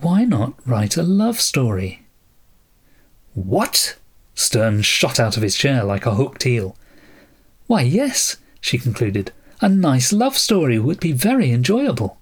Why 0.00 0.24
not 0.24 0.54
write 0.64 0.96
a 0.96 1.02
love 1.02 1.40
story? 1.40 2.06
What? 3.34 3.96
Stern 4.34 4.82
shot 4.82 5.18
out 5.18 5.36
of 5.36 5.42
his 5.42 5.56
chair 5.56 5.82
like 5.82 6.06
a 6.06 6.14
hooked 6.14 6.46
eel. 6.46 6.76
Why, 7.66 7.82
yes, 7.82 8.36
she 8.60 8.78
concluded. 8.78 9.32
A 9.60 9.68
nice 9.68 10.12
love 10.12 10.38
story 10.38 10.78
would 10.78 11.00
be 11.00 11.10
very 11.10 11.50
enjoyable. 11.50 12.18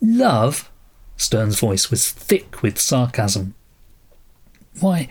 Love? 0.00 0.70
Stern's 1.16 1.58
voice 1.58 1.90
was 1.90 2.10
thick 2.10 2.62
with 2.62 2.78
sarcasm. 2.78 3.54
Why, 4.78 5.08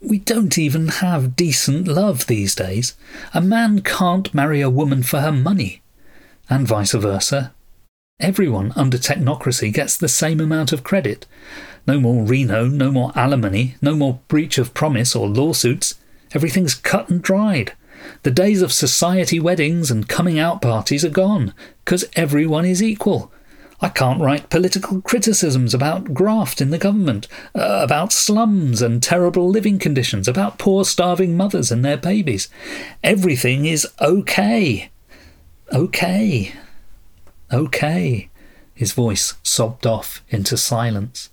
we 0.00 0.18
don't 0.18 0.56
even 0.56 0.88
have 0.88 1.34
decent 1.34 1.88
love 1.88 2.28
these 2.28 2.54
days. 2.54 2.94
A 3.34 3.40
man 3.40 3.80
can't 3.80 4.32
marry 4.32 4.60
a 4.60 4.70
woman 4.70 5.02
for 5.02 5.20
her 5.20 5.32
money, 5.32 5.82
and 6.48 6.68
vice 6.68 6.92
versa. 6.92 7.52
Everyone 8.22 8.72
under 8.76 8.98
technocracy 8.98 9.72
gets 9.74 9.96
the 9.96 10.08
same 10.08 10.38
amount 10.38 10.72
of 10.72 10.84
credit. 10.84 11.26
No 11.88 11.98
more 11.98 12.24
Reno, 12.24 12.66
no 12.66 12.92
more 12.92 13.10
alimony, 13.16 13.74
no 13.82 13.96
more 13.96 14.20
breach 14.28 14.58
of 14.58 14.74
promise 14.74 15.16
or 15.16 15.28
lawsuits. 15.28 15.96
Everything's 16.32 16.76
cut 16.76 17.10
and 17.10 17.20
dried. 17.20 17.72
The 18.22 18.30
days 18.30 18.62
of 18.62 18.72
society 18.72 19.40
weddings 19.40 19.90
and 19.90 20.08
coming 20.08 20.38
out 20.38 20.62
parties 20.62 21.04
are 21.04 21.10
gone, 21.10 21.52
because 21.84 22.04
everyone 22.14 22.64
is 22.64 22.80
equal. 22.80 23.32
I 23.80 23.88
can't 23.88 24.20
write 24.20 24.50
political 24.50 25.00
criticisms 25.00 25.74
about 25.74 26.14
graft 26.14 26.60
in 26.60 26.70
the 26.70 26.78
government, 26.78 27.26
uh, 27.56 27.80
about 27.82 28.12
slums 28.12 28.80
and 28.80 29.02
terrible 29.02 29.48
living 29.48 29.80
conditions, 29.80 30.28
about 30.28 30.58
poor 30.58 30.84
starving 30.84 31.36
mothers 31.36 31.72
and 31.72 31.84
their 31.84 31.96
babies. 31.96 32.48
Everything 33.02 33.66
is 33.66 33.88
okay. 34.00 34.90
Okay. 35.72 36.52
Okay. 37.52 38.30
His 38.74 38.92
voice 38.92 39.34
sobbed 39.42 39.86
off 39.86 40.24
into 40.30 40.56
silence. 40.56 41.30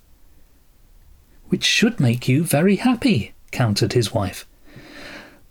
Which 1.48 1.64
should 1.64 1.98
make 1.98 2.28
you 2.28 2.44
very 2.44 2.76
happy, 2.76 3.32
countered 3.50 3.94
his 3.94 4.12
wife. 4.12 4.46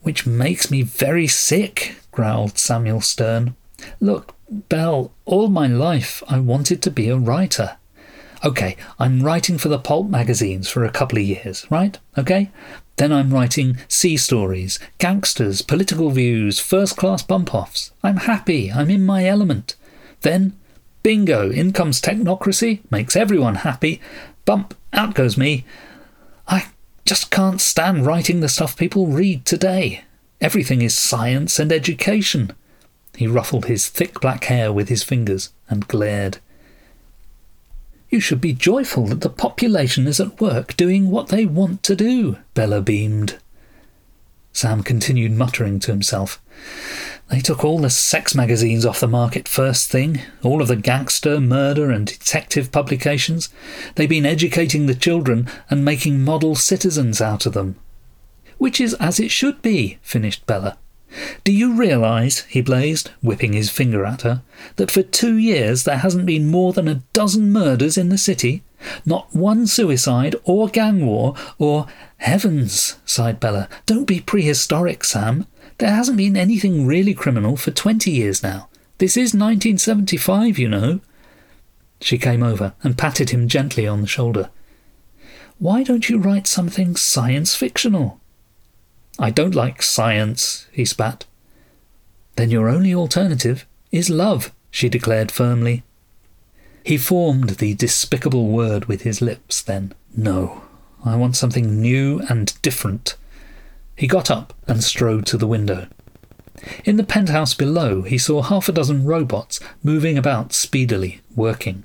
Which 0.01 0.25
makes 0.25 0.71
me 0.71 0.81
very 0.81 1.27
sick, 1.27 1.95
growled 2.11 2.57
Samuel 2.57 3.01
Stern. 3.01 3.55
Look, 3.99 4.35
Belle, 4.49 5.11
all 5.25 5.49
my 5.49 5.67
life 5.67 6.23
I 6.27 6.39
wanted 6.39 6.81
to 6.83 6.91
be 6.91 7.09
a 7.09 7.17
writer. 7.17 7.77
Okay, 8.45 8.77
I'm 8.97 9.23
writing 9.23 9.57
for 9.57 9.67
the 9.67 9.79
pulp 9.79 10.09
magazines 10.09 10.69
for 10.69 10.85
a 10.85 10.91
couple 10.91 11.17
of 11.17 11.25
years, 11.25 11.69
right? 11.69 11.97
Okay? 12.17 12.49
Then 12.95 13.11
I'm 13.11 13.33
writing 13.33 13.77
sea 13.89 14.15
stories, 14.15 14.79
gangsters, 14.97 15.61
political 15.61 16.09
views, 16.09 16.59
first 16.59 16.95
class 16.95 17.21
bump 17.21 17.53
offs. 17.53 17.91
I'm 18.01 18.17
happy, 18.17 18.71
I'm 18.71 18.89
in 18.89 19.05
my 19.05 19.25
element. 19.25 19.75
Then, 20.21 20.57
bingo, 21.03 21.49
in 21.49 21.73
comes 21.73 22.01
technocracy, 22.01 22.79
makes 22.91 23.15
everyone 23.15 23.55
happy. 23.55 24.01
Bump, 24.45 24.75
out 24.93 25.13
goes 25.13 25.37
me. 25.37 25.65
I 26.47 26.67
just 27.05 27.31
can't 27.31 27.61
stand 27.61 28.05
writing 28.05 28.39
the 28.39 28.49
stuff 28.49 28.77
people 28.77 29.07
read 29.07 29.45
today. 29.45 30.03
Everything 30.41 30.81
is 30.81 30.97
science 30.97 31.59
and 31.59 31.71
education. 31.71 32.51
He 33.15 33.27
ruffled 33.27 33.65
his 33.65 33.89
thick 33.89 34.21
black 34.21 34.45
hair 34.45 34.71
with 34.71 34.89
his 34.89 35.03
fingers 35.03 35.51
and 35.69 35.87
glared. 35.87 36.37
You 38.09 38.19
should 38.19 38.41
be 38.41 38.53
joyful 38.53 39.05
that 39.07 39.21
the 39.21 39.29
population 39.29 40.07
is 40.07 40.19
at 40.19 40.41
work 40.41 40.75
doing 40.77 41.11
what 41.11 41.27
they 41.27 41.45
want 41.45 41.83
to 41.83 41.95
do, 41.95 42.37
Bella 42.53 42.81
beamed. 42.81 43.37
Sam 44.51 44.81
continued 44.81 45.33
muttering 45.33 45.79
to 45.81 45.91
himself. 45.91 46.41
They 47.29 47.41
took 47.41 47.63
all 47.63 47.77
the 47.77 47.91
sex 47.91 48.33
magazines 48.33 48.85
off 48.85 48.99
the 48.99 49.07
market 49.07 49.47
first 49.47 49.91
thing, 49.91 50.21
all 50.41 50.61
of 50.61 50.67
the 50.67 50.75
gangster, 50.75 51.39
murder, 51.39 51.91
and 51.91 52.07
detective 52.07 52.71
publications. 52.71 53.49
They've 53.95 54.09
been 54.09 54.25
educating 54.25 54.87
the 54.87 54.95
children 54.95 55.47
and 55.69 55.85
making 55.85 56.23
model 56.23 56.55
citizens 56.55 57.21
out 57.21 57.45
of 57.45 57.53
them. 57.53 57.75
Which 58.57 58.81
is 58.81 58.95
as 58.95 59.19
it 59.19 59.29
should 59.29 59.61
be, 59.61 59.99
finished 60.01 60.45
Bella. 60.47 60.77
Do 61.43 61.51
you 61.51 61.73
realise, 61.73 62.41
he 62.41 62.61
blazed, 62.61 63.11
whipping 63.21 63.53
his 63.53 63.69
finger 63.69 64.05
at 64.05 64.23
her, 64.23 64.41
that 64.75 64.91
for 64.91 65.01
two 65.01 65.37
years 65.37 65.83
there 65.83 65.97
hasn't 65.97 66.25
been 66.25 66.47
more 66.47 66.73
than 66.73 66.87
a 66.87 67.01
dozen 67.13 67.51
murders 67.51 67.97
in 67.97 68.09
the 68.09 68.17
city? 68.17 68.63
Not 69.05 69.33
one 69.35 69.67
suicide 69.67 70.35
or 70.43 70.67
gang 70.67 71.05
war 71.05 71.35
or. 71.57 71.87
Heavens, 72.17 72.97
sighed 73.05 73.39
Bella. 73.39 73.69
Don't 73.85 74.03
be 74.03 74.19
prehistoric, 74.19 75.05
Sam. 75.05 75.47
There 75.79 75.95
hasn't 75.95 76.17
been 76.17 76.35
anything 76.35 76.85
really 76.85 77.13
criminal 77.13 77.55
for 77.55 77.71
twenty 77.71 78.11
years 78.11 78.43
now. 78.43 78.67
This 78.97 79.15
is 79.15 79.33
1975, 79.33 80.59
you 80.59 80.67
know. 80.67 80.99
She 82.01 82.17
came 82.17 82.43
over 82.43 82.73
and 82.83 82.97
patted 82.97 83.29
him 83.29 83.47
gently 83.47 83.87
on 83.87 84.01
the 84.01 84.07
shoulder. 84.07 84.49
Why 85.57 85.83
don't 85.83 86.09
you 86.09 86.17
write 86.17 86.47
something 86.47 86.97
science 86.97 87.55
fictional? 87.55 88.19
I 89.17 89.29
don't 89.29 89.55
like 89.55 89.81
science, 89.81 90.67
he 90.73 90.83
spat. 90.83 91.25
Then 92.35 92.51
your 92.51 92.67
only 92.67 92.93
alternative 92.93 93.65
is 93.89 94.09
love, 94.09 94.53
she 94.71 94.89
declared 94.89 95.31
firmly. 95.31 95.83
He 96.83 96.97
formed 96.97 97.51
the 97.51 97.73
despicable 97.73 98.47
word 98.47 98.85
with 98.85 99.03
his 99.03 99.21
lips, 99.21 99.61
then. 99.61 99.93
No, 100.15 100.61
I 101.05 101.15
want 101.15 101.37
something 101.37 101.81
new 101.81 102.19
and 102.29 102.61
different. 102.61 103.15
He 103.99 104.07
got 104.07 104.31
up 104.31 104.53
and 104.65 104.81
strode 104.81 105.25
to 105.25 105.37
the 105.37 105.45
window. 105.45 105.89
In 106.85 106.95
the 106.95 107.03
penthouse 107.03 107.53
below, 107.53 108.03
he 108.03 108.17
saw 108.17 108.41
half 108.41 108.69
a 108.69 108.71
dozen 108.71 109.03
robots 109.03 109.59
moving 109.83 110.17
about 110.17 110.53
speedily, 110.53 111.19
working. 111.35 111.83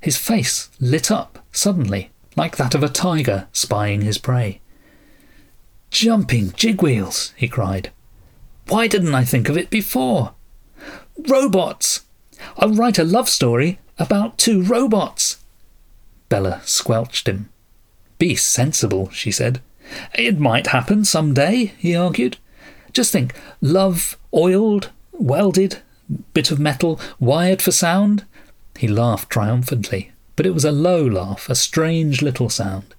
His 0.00 0.16
face 0.16 0.70
lit 0.80 1.08
up 1.08 1.38
suddenly, 1.52 2.10
like 2.34 2.56
that 2.56 2.74
of 2.74 2.82
a 2.82 2.88
tiger 2.88 3.46
spying 3.52 4.00
his 4.00 4.18
prey. 4.18 4.60
Jumping 5.88 6.50
jig 6.56 6.82
wheels, 6.82 7.32
he 7.36 7.46
cried. 7.46 7.92
Why 8.66 8.88
didn't 8.88 9.14
I 9.14 9.22
think 9.22 9.48
of 9.48 9.56
it 9.56 9.70
before? 9.70 10.34
Robots! 11.28 12.06
I'll 12.56 12.74
write 12.74 12.98
a 12.98 13.04
love 13.04 13.28
story 13.28 13.78
about 14.00 14.36
two 14.36 14.62
robots. 14.62 15.38
Bella 16.28 16.60
squelched 16.64 17.28
him. 17.28 17.50
Be 18.18 18.34
sensible, 18.34 19.10
she 19.10 19.30
said. 19.30 19.60
It 20.14 20.38
might 20.38 20.68
happen 20.68 21.04
some 21.04 21.34
day, 21.34 21.72
he 21.78 21.94
argued. 21.94 22.38
Just 22.92 23.12
think 23.12 23.34
love, 23.60 24.16
oiled, 24.32 24.90
welded, 25.12 25.82
bit 26.34 26.50
of 26.50 26.58
metal, 26.58 27.00
wired 27.18 27.62
for 27.62 27.72
sound. 27.72 28.24
He 28.78 28.88
laughed 28.88 29.30
triumphantly, 29.30 30.12
but 30.34 30.46
it 30.46 30.54
was 30.54 30.64
a 30.64 30.72
low 30.72 31.04
laugh, 31.04 31.48
a 31.48 31.54
strange 31.54 32.22
little 32.22 32.48
sound. 32.48 32.94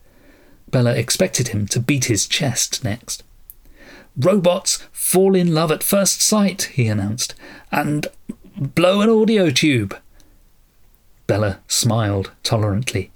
Bella 0.69 0.93
expected 0.93 1.49
him 1.49 1.67
to 1.67 1.79
beat 1.79 2.05
his 2.05 2.27
chest 2.27 2.83
next. 2.83 3.23
Robots 4.17 4.83
fall 4.91 5.35
in 5.35 5.53
love 5.53 5.71
at 5.71 5.83
first 5.83 6.21
sight, 6.21 6.63
he 6.73 6.87
announced, 6.87 7.35
and 7.71 8.07
blow 8.57 9.01
an 9.01 9.09
audio 9.09 9.49
tube. 9.49 9.95
Bella 11.27 11.59
smiled 11.67 12.31
tolerantly. 12.43 13.11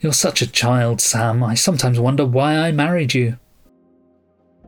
You're 0.00 0.12
such 0.12 0.42
a 0.42 0.46
child, 0.50 1.00
Sam. 1.00 1.42
I 1.42 1.54
sometimes 1.54 1.98
wonder 1.98 2.26
why 2.26 2.56
I 2.56 2.70
married 2.70 3.14
you. 3.14 3.38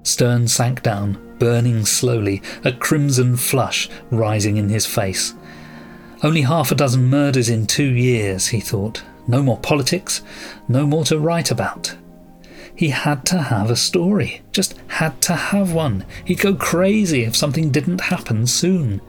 Stern 0.02 0.48
sank 0.48 0.82
down, 0.82 1.36
burning 1.38 1.84
slowly, 1.84 2.40
a 2.64 2.72
crimson 2.72 3.36
flush 3.36 3.90
rising 4.10 4.56
in 4.56 4.70
his 4.70 4.86
face. 4.86 5.34
Only 6.22 6.42
half 6.42 6.72
a 6.72 6.74
dozen 6.74 7.06
murders 7.06 7.50
in 7.50 7.66
two 7.66 7.92
years, 7.92 8.48
he 8.48 8.60
thought. 8.60 9.02
No 9.26 9.42
more 9.42 9.58
politics, 9.58 10.22
no 10.66 10.86
more 10.86 11.04
to 11.04 11.18
write 11.18 11.50
about. 11.50 11.94
He 12.74 12.88
had 12.88 13.26
to 13.26 13.42
have 13.42 13.70
a 13.70 13.76
story, 13.76 14.40
just 14.52 14.74
had 14.86 15.20
to 15.22 15.34
have 15.34 15.74
one. 15.74 16.06
He'd 16.24 16.40
go 16.40 16.54
crazy 16.54 17.24
if 17.24 17.36
something 17.36 17.70
didn't 17.70 18.00
happen 18.00 18.46
soon. 18.46 19.02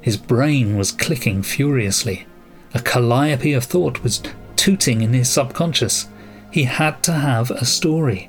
His 0.00 0.16
brain 0.16 0.76
was 0.76 0.90
clicking 0.90 1.42
furiously. 1.42 2.26
A 2.74 2.80
calliope 2.80 3.52
of 3.52 3.64
thought 3.64 4.02
was 4.02 4.20
tooting 4.66 5.02
in 5.02 5.12
his 5.12 5.30
subconscious. 5.30 6.08
He 6.50 6.64
had 6.64 7.00
to 7.04 7.12
have 7.12 7.52
a 7.52 7.64
story. 7.64 8.28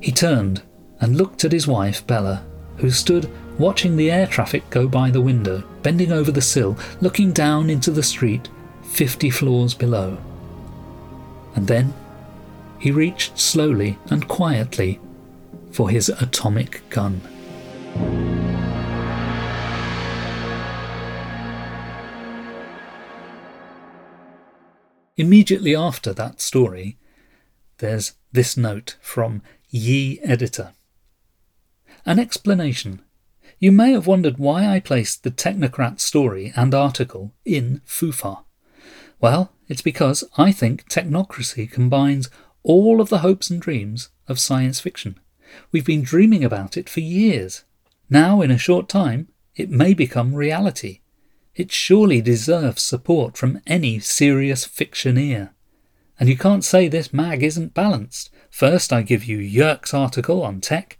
He 0.00 0.10
turned 0.10 0.60
and 1.00 1.16
looked 1.16 1.44
at 1.44 1.52
his 1.52 1.68
wife, 1.68 2.04
Bella, 2.04 2.44
who 2.78 2.90
stood 2.90 3.30
watching 3.56 3.96
the 3.96 4.10
air 4.10 4.26
traffic 4.26 4.68
go 4.70 4.88
by 4.88 5.08
the 5.08 5.20
window, 5.20 5.62
bending 5.84 6.10
over 6.10 6.32
the 6.32 6.42
sill, 6.42 6.76
looking 7.00 7.30
down 7.30 7.70
into 7.70 7.92
the 7.92 8.02
street, 8.02 8.48
fifty 8.82 9.30
floors 9.30 9.72
below. 9.72 10.18
And 11.54 11.68
then 11.68 11.94
he 12.80 12.90
reached 12.90 13.38
slowly 13.38 13.98
and 14.06 14.26
quietly 14.26 14.98
for 15.70 15.90
his 15.90 16.08
atomic 16.08 16.82
gun. 16.90 17.20
Immediately 25.20 25.76
after 25.76 26.14
that 26.14 26.40
story, 26.40 26.96
there's 27.76 28.14
this 28.32 28.56
note 28.56 28.96
from 29.02 29.42
Ye 29.68 30.18
Editor. 30.20 30.72
An 32.06 32.18
explanation. 32.18 33.02
You 33.58 33.70
may 33.70 33.92
have 33.92 34.06
wondered 34.06 34.38
why 34.38 34.66
I 34.66 34.80
placed 34.80 35.22
the 35.22 35.30
Technocrat 35.30 36.00
story 36.00 36.54
and 36.56 36.74
article 36.74 37.34
in 37.44 37.82
Fufa. 37.86 38.44
Well, 39.20 39.52
it's 39.68 39.82
because 39.82 40.24
I 40.38 40.52
think 40.52 40.88
technocracy 40.88 41.70
combines 41.70 42.30
all 42.62 43.02
of 43.02 43.10
the 43.10 43.18
hopes 43.18 43.50
and 43.50 43.60
dreams 43.60 44.08
of 44.26 44.40
science 44.40 44.80
fiction. 44.80 45.20
We've 45.70 45.84
been 45.84 46.00
dreaming 46.00 46.44
about 46.44 46.78
it 46.78 46.88
for 46.88 47.00
years. 47.00 47.64
Now, 48.08 48.40
in 48.40 48.50
a 48.50 48.56
short 48.56 48.88
time, 48.88 49.28
it 49.54 49.68
may 49.68 49.92
become 49.92 50.34
reality. 50.34 51.00
It 51.54 51.72
surely 51.72 52.20
deserves 52.20 52.82
support 52.82 53.36
from 53.36 53.60
any 53.66 53.98
serious 53.98 54.66
fictioneer. 54.66 55.50
And 56.18 56.28
you 56.28 56.36
can't 56.36 56.64
say 56.64 56.86
this 56.88 57.12
mag 57.12 57.42
isn't 57.42 57.74
balanced. 57.74 58.30
First, 58.50 58.92
I 58.92 59.02
give 59.02 59.24
you 59.24 59.38
Yerke's 59.38 59.94
article 59.94 60.42
on 60.42 60.60
tech, 60.60 60.98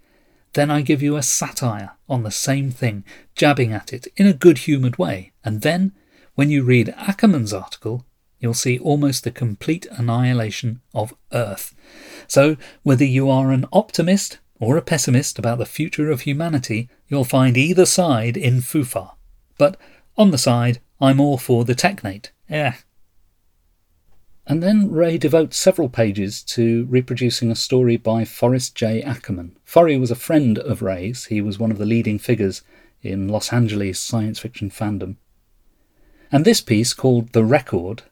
then 0.53 0.71
I 0.71 0.83
give 0.83 1.03
you 1.03 1.17
a 1.17 1.23
satire 1.23 1.93
on 2.09 2.23
the 2.23 2.31
same 2.31 2.71
thing, 2.71 3.05
jabbing 3.35 3.73
at 3.73 3.93
it 3.93 4.09
in 4.17 4.27
a 4.27 4.33
good 4.33 4.59
humoured 4.59 4.99
way, 4.99 5.33
and 5.45 5.63
then, 5.63 5.93
when 6.35 6.51
you 6.51 6.65
read 6.65 6.95
Ackerman's 6.97 7.53
article, 7.53 8.05
you'll 8.41 8.55
see 8.55 8.79
almost 8.79 9.23
the 9.23 9.31
complete 9.31 9.87
annihilation 9.93 10.81
of 10.95 11.15
Earth. 11.33 11.75
So, 12.27 12.57
whether 12.83 13.05
you 13.05 13.31
are 13.31 13.53
an 13.53 13.67
optimist 13.73 14.39
or 14.59 14.77
a 14.77 14.83
pessimist 14.83 15.39
about 15.39 15.59
the 15.59 15.67
future 15.67 16.11
of 16.11 16.23
humanity, 16.23 16.89
you'll 17.09 17.25
find 17.25 17.57
either 17.57 17.87
side 17.87 18.37
in 18.37 18.61
Fufa. 18.61 19.13
But 19.57 19.77
on 20.17 20.31
the 20.31 20.39
side, 20.39 20.81
I'm 21.01 21.21
all 21.21 21.39
for 21.39 21.65
the 21.65 21.75
technate. 21.75 22.33
Yeah. 22.49 22.77
And 24.47 24.63
then 24.63 24.91
Ray 24.91 25.17
devotes 25.17 25.57
several 25.57 25.89
pages 25.89 26.43
to 26.45 26.87
reproducing 26.87 27.51
a 27.51 27.57
story 27.57 27.97
by 27.97 28.25
Forrest 28.25 28.75
J. 28.75 29.03
Ackerman. 29.03 29.57
Forry 29.65 29.97
was 29.97 30.11
a 30.11 30.17
friend 30.17 30.59
of 30.59 30.83
Ray's. 30.83 31.27
He 31.27 31.41
was 31.41 31.59
one 31.59 31.71
of 31.71 31.79
the 31.79 31.87
leading 31.87 32.19
figures 32.19 32.63
in 33.03 33.29
Los 33.29 33.53
Angeles 33.53 34.01
science 34.01 34.39
fiction 34.39 34.71
fandom. 34.71 35.17
And 36.33 36.45
this 36.45 36.61
piece, 36.61 36.93
called 36.93 37.33
The 37.33 37.45
Record, 37.45 38.03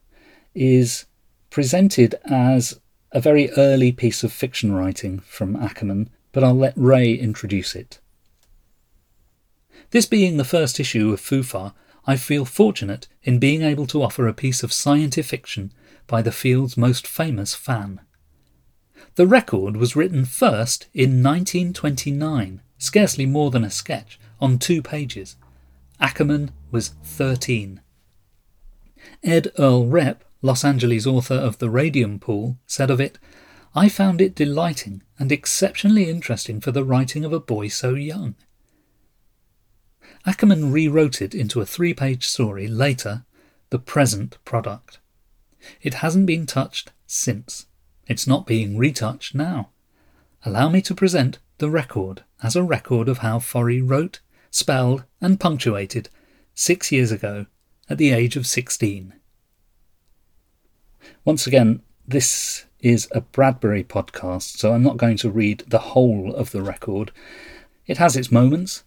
is 0.55 1.07
presented 1.51 2.15
as 2.25 2.81
a 3.13 3.21
very 3.21 3.51
early 3.53 3.91
piece 3.91 4.23
of 4.23 4.33
fiction 4.33 4.73
writing 4.73 5.21
from 5.21 5.57
Ackerman, 5.57 6.11
but 6.33 6.45
I'll 6.45 6.55
let 6.55 6.75
Ray 6.77 7.15
introduce 7.15 7.75
it. 7.75 8.01
This 9.91 10.07
being 10.07 10.37
the 10.37 10.45
first 10.45 10.79
issue 10.79 11.13
of 11.13 11.21
Fufa, 11.21 11.73
I 12.09 12.17
feel 12.17 12.47
fortunate 12.47 13.07
in 13.23 13.39
being 13.39 13.61
able 13.61 13.87
to 13.89 14.03
offer 14.03 14.27
a 14.27 14.33
piece 14.33 14.63
of 14.63 14.73
scientific 14.73 15.29
fiction 15.29 15.75
by 16.07 16.23
the 16.23 16.33
field's 16.33 16.75
most 16.75 17.07
famous 17.07 17.55
fan. 17.55 18.01
The 19.17 19.27
record 19.27 19.77
was 19.77 19.95
written 19.95 20.25
first 20.25 20.87
in 20.95 21.23
1929, 21.23 22.63
scarcely 22.79 23.27
more 23.27 23.51
than 23.51 23.63
a 23.63 23.69
sketch, 23.69 24.19
on 24.41 24.59
two 24.59 24.81
pages. 24.81 25.37
Ackerman 26.01 26.53
was 26.71 26.95
13. 27.05 27.83
Ed 29.23 29.53
Earl 29.59 29.85
Repp, 29.85 30.21
Los 30.41 30.65
Angeles 30.65 31.07
author 31.07 31.35
of 31.35 31.59
The 31.59 31.69
Radium 31.69 32.19
Pool, 32.19 32.57
said 32.67 32.91
of 32.91 33.03
it, 33.03 33.19
I 33.75 33.91
found 33.91 34.23
it 34.23 34.35
delighting 34.35 35.03
and 35.19 35.31
exceptionally 35.31 36.09
interesting 36.09 36.59
for 36.63 36.71
the 36.73 36.85
writing 36.85 37.27
of 37.27 37.35
a 37.35 37.41
boy 37.41 37.69
so 37.69 37.93
young. 37.93 38.35
Ackerman 40.29 40.71
rewrote 40.73 41.23
it 41.23 41.35
into 41.35 41.63
a 41.63 41.65
three 41.65 41.95
page 41.95 42.27
story 42.27 42.69
later, 42.69 43.25
the 43.71 43.79
present 43.79 44.37
product. 44.45 44.99
It 45.81 45.95
hasn't 45.95 46.27
been 46.27 46.45
touched 46.45 46.93
since. 47.07 47.65
It's 48.07 48.27
not 48.27 48.47
being 48.47 48.77
retouched 48.77 49.35
now. 49.35 49.71
Allow 50.45 50.69
me 50.69 50.83
to 50.83 50.95
present 50.95 51.39
the 51.57 51.71
record 51.71 52.25
as 52.43 52.55
a 52.55 52.63
record 52.63 53.09
of 53.09 53.19
how 53.19 53.39
Forry 53.39 53.81
wrote, 53.81 54.21
spelled, 54.51 55.05
and 55.19 55.41
punctuated 55.41 56.11
six 56.55 56.93
years 56.93 57.11
ago 57.11 57.47
at 57.89 57.97
the 57.97 58.13
age 58.13 58.37
of 58.37 58.47
16. 58.47 59.15
Once 61.25 61.47
again, 61.47 61.81
this 62.07 62.67
is 62.81 63.09
a 63.13 63.23
Bradbury 63.23 63.83
podcast, 63.83 64.59
so 64.59 64.75
I'm 64.75 64.83
not 64.83 64.99
going 64.99 65.17
to 65.17 65.31
read 65.31 65.65
the 65.67 65.79
whole 65.79 66.35
of 66.35 66.51
the 66.51 66.61
record. 66.61 67.13
It 67.87 67.97
has 67.97 68.15
its 68.15 68.31
moments, 68.31 68.85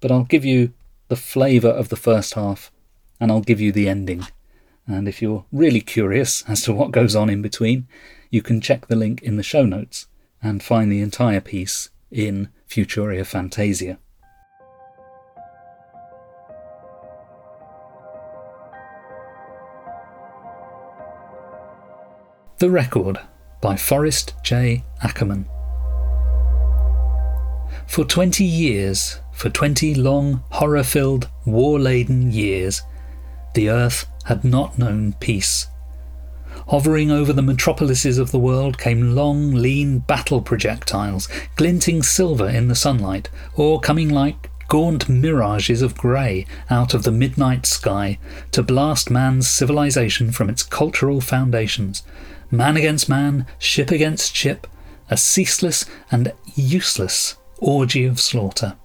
but 0.00 0.10
I'll 0.10 0.24
give 0.24 0.46
you 0.46 0.72
the 1.08 1.16
flavour 1.16 1.68
of 1.68 1.88
the 1.88 1.96
first 1.96 2.34
half 2.34 2.70
and 3.20 3.32
I'll 3.32 3.40
give 3.40 3.60
you 3.60 3.72
the 3.72 3.88
ending. 3.88 4.26
And 4.86 5.08
if 5.08 5.20
you're 5.20 5.44
really 5.52 5.80
curious 5.80 6.44
as 6.48 6.62
to 6.62 6.72
what 6.72 6.92
goes 6.92 7.16
on 7.16 7.28
in 7.30 7.42
between, 7.42 7.88
you 8.30 8.42
can 8.42 8.60
check 8.60 8.86
the 8.86 8.96
link 8.96 9.22
in 9.22 9.36
the 9.36 9.42
show 9.42 9.64
notes 9.64 10.06
and 10.42 10.62
find 10.62 10.92
the 10.92 11.00
entire 11.00 11.40
piece 11.40 11.90
in 12.10 12.48
Futuria 12.68 13.26
Fantasia. 13.26 13.98
The 22.58 22.70
Record 22.70 23.20
by 23.60 23.76
Forrest 23.76 24.34
J. 24.42 24.82
Ackerman. 25.02 25.48
For 27.86 28.04
twenty 28.04 28.44
years, 28.44 29.20
for 29.38 29.50
twenty 29.50 29.94
long, 29.94 30.42
horror 30.50 30.82
filled, 30.82 31.28
war 31.46 31.78
laden 31.78 32.32
years, 32.32 32.82
the 33.54 33.70
earth 33.70 34.04
had 34.24 34.42
not 34.42 34.76
known 34.78 35.12
peace. 35.20 35.68
Hovering 36.66 37.12
over 37.12 37.32
the 37.32 37.40
metropolises 37.40 38.18
of 38.18 38.32
the 38.32 38.38
world 38.38 38.78
came 38.78 39.14
long, 39.14 39.52
lean 39.52 40.00
battle 40.00 40.42
projectiles, 40.42 41.28
glinting 41.54 42.02
silver 42.02 42.48
in 42.48 42.66
the 42.66 42.74
sunlight, 42.74 43.30
or 43.54 43.78
coming 43.78 44.08
like 44.08 44.50
gaunt 44.66 45.08
mirages 45.08 45.82
of 45.82 45.96
grey 45.96 46.44
out 46.68 46.92
of 46.92 47.04
the 47.04 47.12
midnight 47.12 47.64
sky 47.64 48.18
to 48.50 48.60
blast 48.60 49.08
man's 49.08 49.48
civilization 49.48 50.32
from 50.32 50.50
its 50.50 50.64
cultural 50.64 51.20
foundations, 51.20 52.02
man 52.50 52.76
against 52.76 53.08
man, 53.08 53.46
ship 53.60 53.92
against 53.92 54.34
ship, 54.34 54.66
a 55.08 55.16
ceaseless 55.16 55.84
and 56.10 56.32
useless 56.56 57.36
orgy 57.58 58.04
of 58.04 58.18
slaughter. 58.18 58.76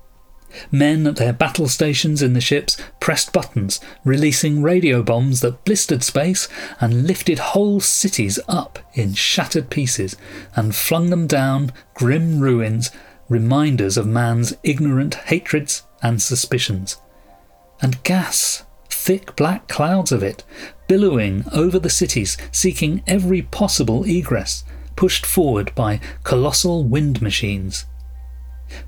Men 0.72 1.08
at 1.08 1.16
their 1.16 1.34
battle 1.34 1.68
stations 1.68 2.22
in 2.22 2.34
the 2.34 2.42
ships 2.42 2.78
pressed 3.00 3.34
buttons, 3.34 3.80
releasing 4.04 4.62
radio 4.62 5.04
bombs 5.04 5.42
that 5.42 5.63
blistered 5.66 6.04
space 6.04 6.48
and 6.80 7.08
lifted 7.08 7.39
whole 7.39 7.80
cities 7.80 8.39
up 8.48 8.80
in 8.94 9.13
shattered 9.13 9.70
pieces 9.70 10.16
and 10.56 10.76
flung 10.76 11.10
them 11.10 11.28
down 11.28 11.72
grim 11.94 12.39
ruins, 12.39 12.92
reminders 13.30 13.98
of 13.98 14.06
man's 14.06 14.54
ignorant 14.63 15.16
hatreds 15.16 15.84
and 16.02 16.22
suspicions. 16.22 16.98
And 17.82 18.04
gas, 18.04 18.63
thick 18.89 19.36
black 19.36 19.68
clouds 19.68 20.12
of 20.12 20.24
it, 20.24 20.44
billowing 20.88 21.46
over 21.52 21.80
the 21.80 21.89
cities, 21.89 22.38
seeking 22.52 23.04
every 23.08 23.42
possible 23.42 24.04
egress, 24.06 24.63
pushed 24.96 25.26
forward 25.26 25.74
by 25.76 26.00
colossal 26.24 26.84
wind 26.84 27.22
machines. 27.22 27.86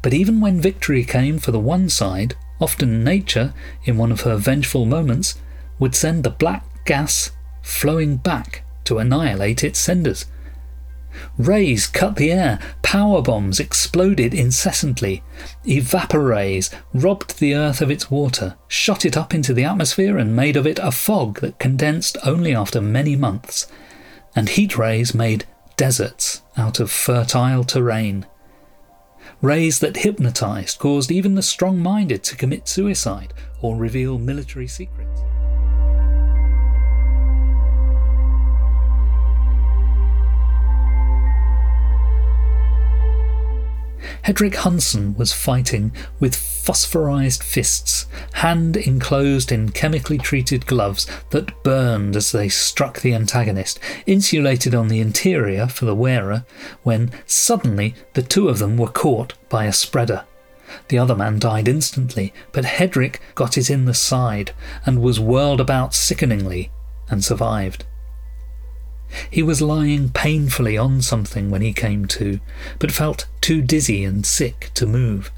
But 0.01 0.13
even 0.13 0.41
when 0.41 0.61
victory 0.61 1.03
came 1.03 1.39
for 1.39 1.51
the 1.51 1.59
one 1.59 1.89
side, 1.89 2.35
often 2.59 3.03
nature, 3.03 3.53
in 3.83 3.97
one 3.97 4.11
of 4.11 4.21
her 4.21 4.37
vengeful 4.37 4.85
moments, 4.85 5.35
would 5.79 5.95
send 5.95 6.23
the 6.23 6.29
black 6.29 6.63
gas 6.85 7.31
flowing 7.61 8.17
back 8.17 8.63
to 8.85 8.99
annihilate 8.99 9.63
its 9.63 9.79
senders. 9.79 10.25
Rays 11.37 11.87
cut 11.87 12.17
the 12.17 12.31
air, 12.31 12.59
power 12.81 13.21
bombs 13.21 13.59
exploded 13.59 14.33
incessantly, 14.33 15.23
evapor 15.65 16.71
robbed 16.93 17.39
the 17.39 17.55
earth 17.55 17.81
of 17.81 17.89
its 17.89 18.11
water, 18.11 18.55
shot 18.67 19.05
it 19.05 19.15
up 19.15 19.33
into 19.33 19.53
the 19.53 19.63
atmosphere, 19.63 20.17
and 20.17 20.35
made 20.35 20.57
of 20.57 20.67
it 20.67 20.79
a 20.81 20.91
fog 20.91 21.39
that 21.39 21.59
condensed 21.59 22.17
only 22.25 22.53
after 22.53 22.81
many 22.81 23.15
months, 23.15 23.67
and 24.35 24.49
heat 24.49 24.77
rays 24.77 25.13
made 25.15 25.45
deserts 25.77 26.41
out 26.57 26.79
of 26.79 26.91
fertile 26.91 27.63
terrain. 27.63 28.25
Rays 29.45 29.77
that 29.77 29.97
hypnotized 29.97 30.79
caused 30.79 31.11
even 31.11 31.35
the 31.35 31.43
strong 31.43 31.77
minded 31.77 32.23
to 32.23 32.35
commit 32.35 32.67
suicide 32.67 33.31
or 33.61 33.75
reveal 33.75 34.17
military 34.17 34.65
secrets. 34.65 35.21
Hedrick 44.25 44.55
Hunson 44.55 45.15
was 45.15 45.33
fighting 45.33 45.91
with 46.19 46.35
phosphorized 46.35 47.43
fists, 47.43 48.07
hand 48.33 48.75
enclosed 48.75 49.51
in 49.51 49.69
chemically 49.69 50.17
treated 50.17 50.65
gloves 50.65 51.07
that 51.29 51.63
burned 51.63 52.15
as 52.15 52.31
they 52.31 52.49
struck 52.49 53.01
the 53.01 53.13
antagonist, 53.13 53.79
insulated 54.05 54.73
on 54.73 54.87
the 54.87 54.99
interior 54.99 55.67
for 55.67 55.85
the 55.85 55.95
wearer, 55.95 56.45
when 56.83 57.11
suddenly 57.25 57.95
the 58.13 58.23
two 58.23 58.49
of 58.49 58.59
them 58.59 58.77
were 58.77 58.87
caught 58.87 59.33
by 59.49 59.65
a 59.65 59.73
spreader. 59.73 60.25
The 60.87 60.97
other 60.97 61.15
man 61.15 61.39
died 61.39 61.67
instantly, 61.67 62.33
but 62.51 62.65
Hedrick 62.65 63.19
got 63.35 63.57
it 63.57 63.69
in 63.69 63.85
the 63.85 63.93
side 63.93 64.51
and 64.85 65.01
was 65.01 65.19
whirled 65.19 65.61
about 65.61 65.93
sickeningly 65.93 66.71
and 67.09 67.23
survived. 67.23 67.85
He 69.29 69.43
was 69.43 69.61
lying 69.61 70.09
painfully 70.09 70.77
on 70.77 71.01
something 71.01 71.49
when 71.49 71.61
he 71.61 71.73
came 71.73 72.05
to, 72.07 72.39
but 72.79 72.91
felt 72.91 73.27
too 73.41 73.61
dizzy 73.61 74.03
and 74.03 74.25
sick 74.25 74.71
to 74.75 74.85
move. 74.85 75.31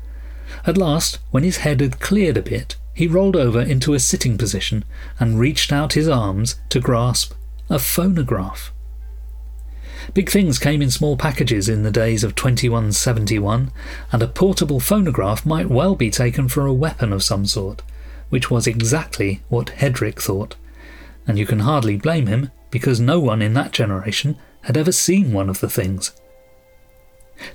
At 0.66 0.78
last, 0.78 1.20
when 1.32 1.44
his 1.44 1.58
head 1.58 1.82
had 1.82 2.00
cleared 2.00 2.38
a 2.38 2.42
bit, 2.42 2.76
he 2.94 3.08
rolled 3.08 3.36
over 3.36 3.62
into 3.62 3.94
a 3.94 4.00
sitting 4.00 4.38
position 4.38 4.84
and 5.20 5.40
reached 5.40 5.72
out 5.72 5.94
his 5.94 6.08
arms 6.08 6.60
to 6.70 6.80
grasp 6.80 7.34
a 7.70 7.80
phonograph. 7.80 8.72
Big 10.13 10.30
things 10.30 10.58
came 10.58 10.82
in 10.82 10.90
small 10.90 11.18
packages 11.18 11.68
in 11.68 11.84
the 11.84 11.92
days 11.92 12.24
of 12.24 12.34
2171, 12.34 13.72
and 14.12 14.24
a 14.24 14.28
portable 14.28 14.80
phonograph 14.80 15.46
might 15.46 15.70
well 15.70 15.96
be 15.96 16.10
taken 16.10 16.48
for 16.48 16.66
a 16.66 16.74
weapon 16.74 17.12
of 17.12 17.24
some 17.24 17.46
sort, 17.46 17.84
which 18.30 18.50
was 18.50 18.68
exactly 18.68 19.42
what 19.50 19.68
Hedrick 19.78 20.22
thought. 20.22 20.56
And 21.28 21.38
you 21.38 21.46
can 21.46 21.60
hardly 21.60 21.98
blame 21.98 22.28
him, 22.28 22.52
because 22.71 22.99
no 22.99 23.19
one 23.19 23.41
in 23.41 23.53
that 23.53 23.71
generation 23.71 24.38
had 24.62 24.77
ever 24.77 24.91
seen 24.91 25.32
one 25.32 25.49
of 25.49 25.60
the 25.60 25.69
things. 25.69 26.12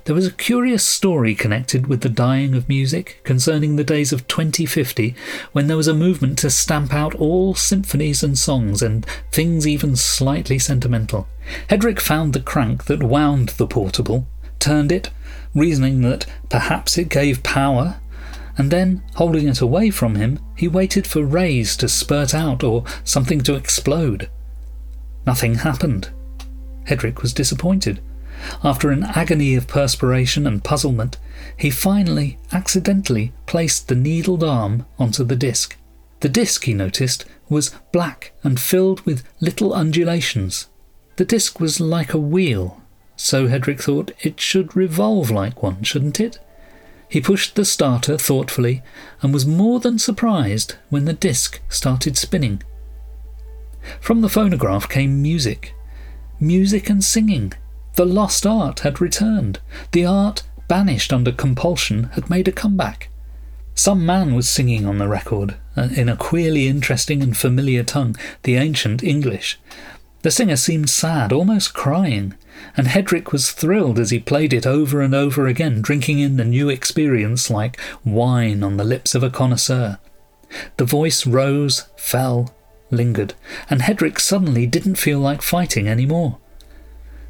There 0.05 0.15
was 0.15 0.25
a 0.25 0.31
curious 0.31 0.83
story 0.83 1.35
connected 1.35 1.87
with 1.87 2.01
the 2.01 2.09
dying 2.09 2.55
of 2.55 2.69
music 2.69 3.19
concerning 3.23 3.75
the 3.75 3.83
days 3.83 4.13
of 4.13 4.27
2050 4.27 5.13
when 5.51 5.67
there 5.67 5.77
was 5.77 5.89
a 5.89 5.93
movement 5.93 6.37
to 6.39 6.49
stamp 6.49 6.93
out 6.93 7.13
all 7.15 7.53
symphonies 7.53 8.23
and 8.23 8.37
songs 8.37 8.81
and 8.81 9.05
things 9.31 9.67
even 9.67 9.95
slightly 9.95 10.57
sentimental. 10.57 11.27
Hedrick 11.69 11.99
found 11.99 12.33
the 12.33 12.39
crank 12.39 12.85
that 12.85 13.03
wound 13.03 13.49
the 13.49 13.67
portable, 13.67 14.25
turned 14.59 14.91
it, 14.91 15.09
reasoning 15.53 16.01
that 16.01 16.25
perhaps 16.49 16.97
it 16.97 17.09
gave 17.09 17.43
power, 17.43 17.99
and 18.57 18.71
then, 18.71 19.03
holding 19.15 19.47
it 19.47 19.61
away 19.61 19.89
from 19.89 20.15
him, 20.15 20.39
he 20.55 20.67
waited 20.67 21.07
for 21.07 21.23
rays 21.23 21.75
to 21.77 21.89
spurt 21.89 22.33
out 22.33 22.63
or 22.63 22.83
something 23.03 23.41
to 23.41 23.55
explode. 23.55 24.29
Nothing 25.25 25.55
happened. 25.55 26.09
Hedrick 26.87 27.21
was 27.21 27.33
disappointed. 27.33 28.01
After 28.63 28.91
an 28.91 29.03
agony 29.03 29.55
of 29.55 29.67
perspiration 29.67 30.45
and 30.45 30.63
puzzlement, 30.63 31.17
he 31.55 31.69
finally 31.69 32.37
accidentally 32.51 33.31
placed 33.45 33.87
the 33.87 33.95
needled 33.95 34.43
arm 34.43 34.85
onto 34.99 35.23
the 35.23 35.35
disc. 35.35 35.77
The 36.19 36.29
disc, 36.29 36.63
he 36.63 36.73
noticed, 36.73 37.25
was 37.49 37.71
black 37.91 38.33
and 38.43 38.59
filled 38.59 39.01
with 39.01 39.23
little 39.39 39.73
undulations. 39.73 40.67
The 41.15 41.25
disc 41.25 41.59
was 41.59 41.79
like 41.79 42.13
a 42.13 42.17
wheel, 42.17 42.81
so 43.15 43.47
Hedrick 43.47 43.81
thought 43.81 44.11
it 44.21 44.39
should 44.39 44.75
revolve 44.75 45.29
like 45.29 45.61
one, 45.61 45.83
shouldn't 45.83 46.19
it? 46.19 46.39
He 47.07 47.21
pushed 47.21 47.55
the 47.55 47.65
starter 47.65 48.17
thoughtfully 48.17 48.81
and 49.21 49.33
was 49.33 49.45
more 49.45 49.79
than 49.79 49.99
surprised 49.99 50.75
when 50.89 51.05
the 51.05 51.13
disc 51.13 51.61
started 51.69 52.17
spinning. 52.17 52.63
From 53.99 54.21
the 54.21 54.29
phonograph 54.29 54.87
came 54.89 55.21
music. 55.21 55.73
Music 56.39 56.89
and 56.89 57.03
singing. 57.03 57.53
The 57.95 58.05
lost 58.05 58.45
art 58.45 58.81
had 58.81 58.99
returned. 58.99 59.59
The 59.91 60.05
art, 60.05 60.43
banished 60.67 61.13
under 61.13 61.31
compulsion, 61.31 62.05
had 62.13 62.29
made 62.29 62.47
a 62.47 62.51
comeback. 62.51 63.09
Some 63.75 64.05
man 64.05 64.35
was 64.35 64.49
singing 64.49 64.85
on 64.85 64.97
the 64.97 65.07
record, 65.07 65.55
uh, 65.75 65.89
in 65.95 66.07
a 66.07 66.15
queerly 66.15 66.67
interesting 66.67 67.23
and 67.23 67.35
familiar 67.35 67.83
tongue, 67.83 68.15
the 68.43 68.55
ancient 68.55 69.03
English. 69.03 69.59
The 70.21 70.31
singer 70.31 70.55
seemed 70.55 70.89
sad, 70.89 71.33
almost 71.33 71.73
crying, 71.73 72.33
and 72.77 72.87
Hedrick 72.87 73.31
was 73.31 73.51
thrilled 73.51 73.99
as 73.99 74.11
he 74.11 74.19
played 74.19 74.53
it 74.53 74.65
over 74.65 75.01
and 75.01 75.13
over 75.13 75.47
again, 75.47 75.81
drinking 75.81 76.19
in 76.19 76.37
the 76.37 76.45
new 76.45 76.69
experience 76.69 77.49
like 77.49 77.79
wine 78.05 78.63
on 78.63 78.77
the 78.77 78.83
lips 78.83 79.15
of 79.15 79.23
a 79.23 79.29
connoisseur. 79.29 79.99
The 80.77 80.85
voice 80.85 81.25
rose, 81.25 81.87
fell, 81.97 82.55
lingered, 82.93 83.33
and 83.69 83.81
Hedrick 83.81 84.19
suddenly 84.19 84.65
didn't 84.65 84.95
feel 84.95 85.19
like 85.19 85.41
fighting 85.41 85.87
any 85.87 86.05
more. 86.05 86.37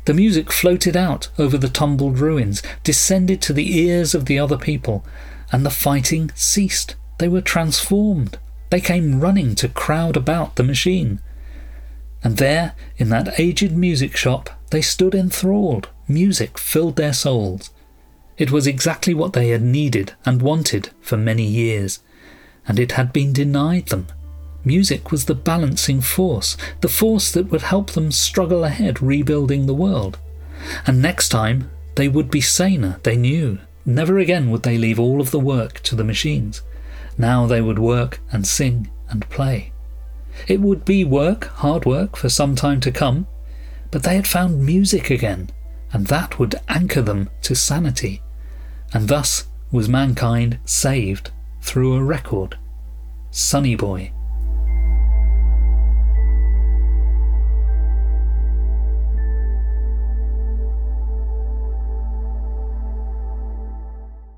The 0.06 0.14
music 0.14 0.52
floated 0.52 0.98
out 0.98 1.30
over 1.40 1.58
the 1.58 1.70
tumbled 1.70 2.20
ruins, 2.20 2.62
descended 2.84 3.42
to 3.44 3.54
the 3.54 3.78
ears 3.80 4.14
of 4.14 4.26
the 4.26 4.38
other 4.38 4.58
people, 4.58 5.06
and 5.52 5.66
the 5.66 5.70
fighting 5.70 6.30
ceased. 6.36 6.96
They 7.20 7.28
were 7.28 7.42
transformed. 7.42 8.38
They 8.70 8.82
came 8.82 9.22
running 9.22 9.56
to 9.56 9.70
crowd 9.70 10.18
about 10.18 10.56
the 10.56 10.64
machine. 10.64 11.22
And 12.24 12.38
there, 12.38 12.74
in 12.98 13.10
that 13.10 13.40
aged 13.40 13.72
music 13.78 14.18
shop, 14.18 14.50
they 14.72 14.82
stood 14.82 15.16
enthralled. 15.16 15.90
Music 16.08 16.58
filled 16.58 16.96
their 16.96 17.14
souls. 17.14 17.70
It 18.38 18.52
was 18.52 18.68
exactly 18.68 19.14
what 19.14 19.34
they 19.34 19.50
had 19.50 19.62
needed 19.62 20.14
and 20.26 20.42
wanted 20.42 20.90
for 21.00 21.18
many 21.18 21.46
years, 21.46 22.00
and 22.68 22.80
it 22.80 22.94
had 22.94 23.14
been 23.14 23.32
denied 23.32 23.88
them. 23.88 24.08
Music 24.66 25.12
was 25.12 25.26
the 25.26 25.36
balancing 25.36 26.00
force, 26.00 26.56
the 26.82 26.88
force 26.88 27.32
that 27.32 27.52
would 27.52 27.64
help 27.64 27.92
them 27.92 28.12
struggle 28.12 28.64
ahead 28.64 29.02
rebuilding 29.02 29.66
the 29.66 29.74
world. 29.74 30.18
And 30.88 31.02
next 31.02 31.30
time, 31.30 31.70
they 31.96 32.08
would 32.08 32.32
be 32.32 32.42
saner, 32.42 33.00
they 33.04 33.18
knew. 33.18 33.60
Never 33.86 34.18
again 34.18 34.50
would 34.50 34.64
they 34.64 34.78
leave 34.78 35.00
all 35.00 35.20
of 35.20 35.32
the 35.32 35.40
work 35.40 35.82
to 35.82 35.96
the 35.96 36.04
machines. 36.04 36.62
Now 37.18 37.46
they 37.46 37.62
would 37.62 37.80
work 37.80 38.20
and 38.32 38.48
sing 38.48 38.90
and 39.10 39.30
play. 39.30 39.74
It 40.48 40.62
would 40.62 40.86
be 40.86 41.04
work, 41.04 41.46
hard 41.46 41.86
work, 41.86 42.16
for 42.16 42.30
some 42.30 42.56
time 42.56 42.80
to 42.82 42.92
come, 42.92 43.28
but 43.92 44.04
they 44.04 44.16
had 44.16 44.26
found 44.26 44.66
music 44.66 45.10
again, 45.10 45.50
and 45.92 46.08
that 46.08 46.40
would 46.40 46.56
anchor 46.68 47.02
them 47.02 47.30
to 47.44 47.56
sanity. 47.56 48.22
And 48.94 49.08
thus 49.08 49.48
was 49.72 49.90
mankind 49.90 50.60
saved 50.66 51.32
through 51.62 51.96
a 51.96 52.04
record. 52.04 52.58
Sonny 53.32 53.76
Boy. 53.76 54.12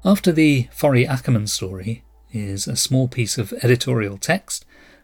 After 0.06 0.32
the 0.32 0.68
Forry 0.72 1.08
Ackerman 1.08 1.48
story 1.48 2.04
is 2.32 2.68
a 2.68 2.76
small 2.76 3.08
piece 3.08 3.40
of 3.40 3.52
editorial 3.64 4.20
text 4.20 4.64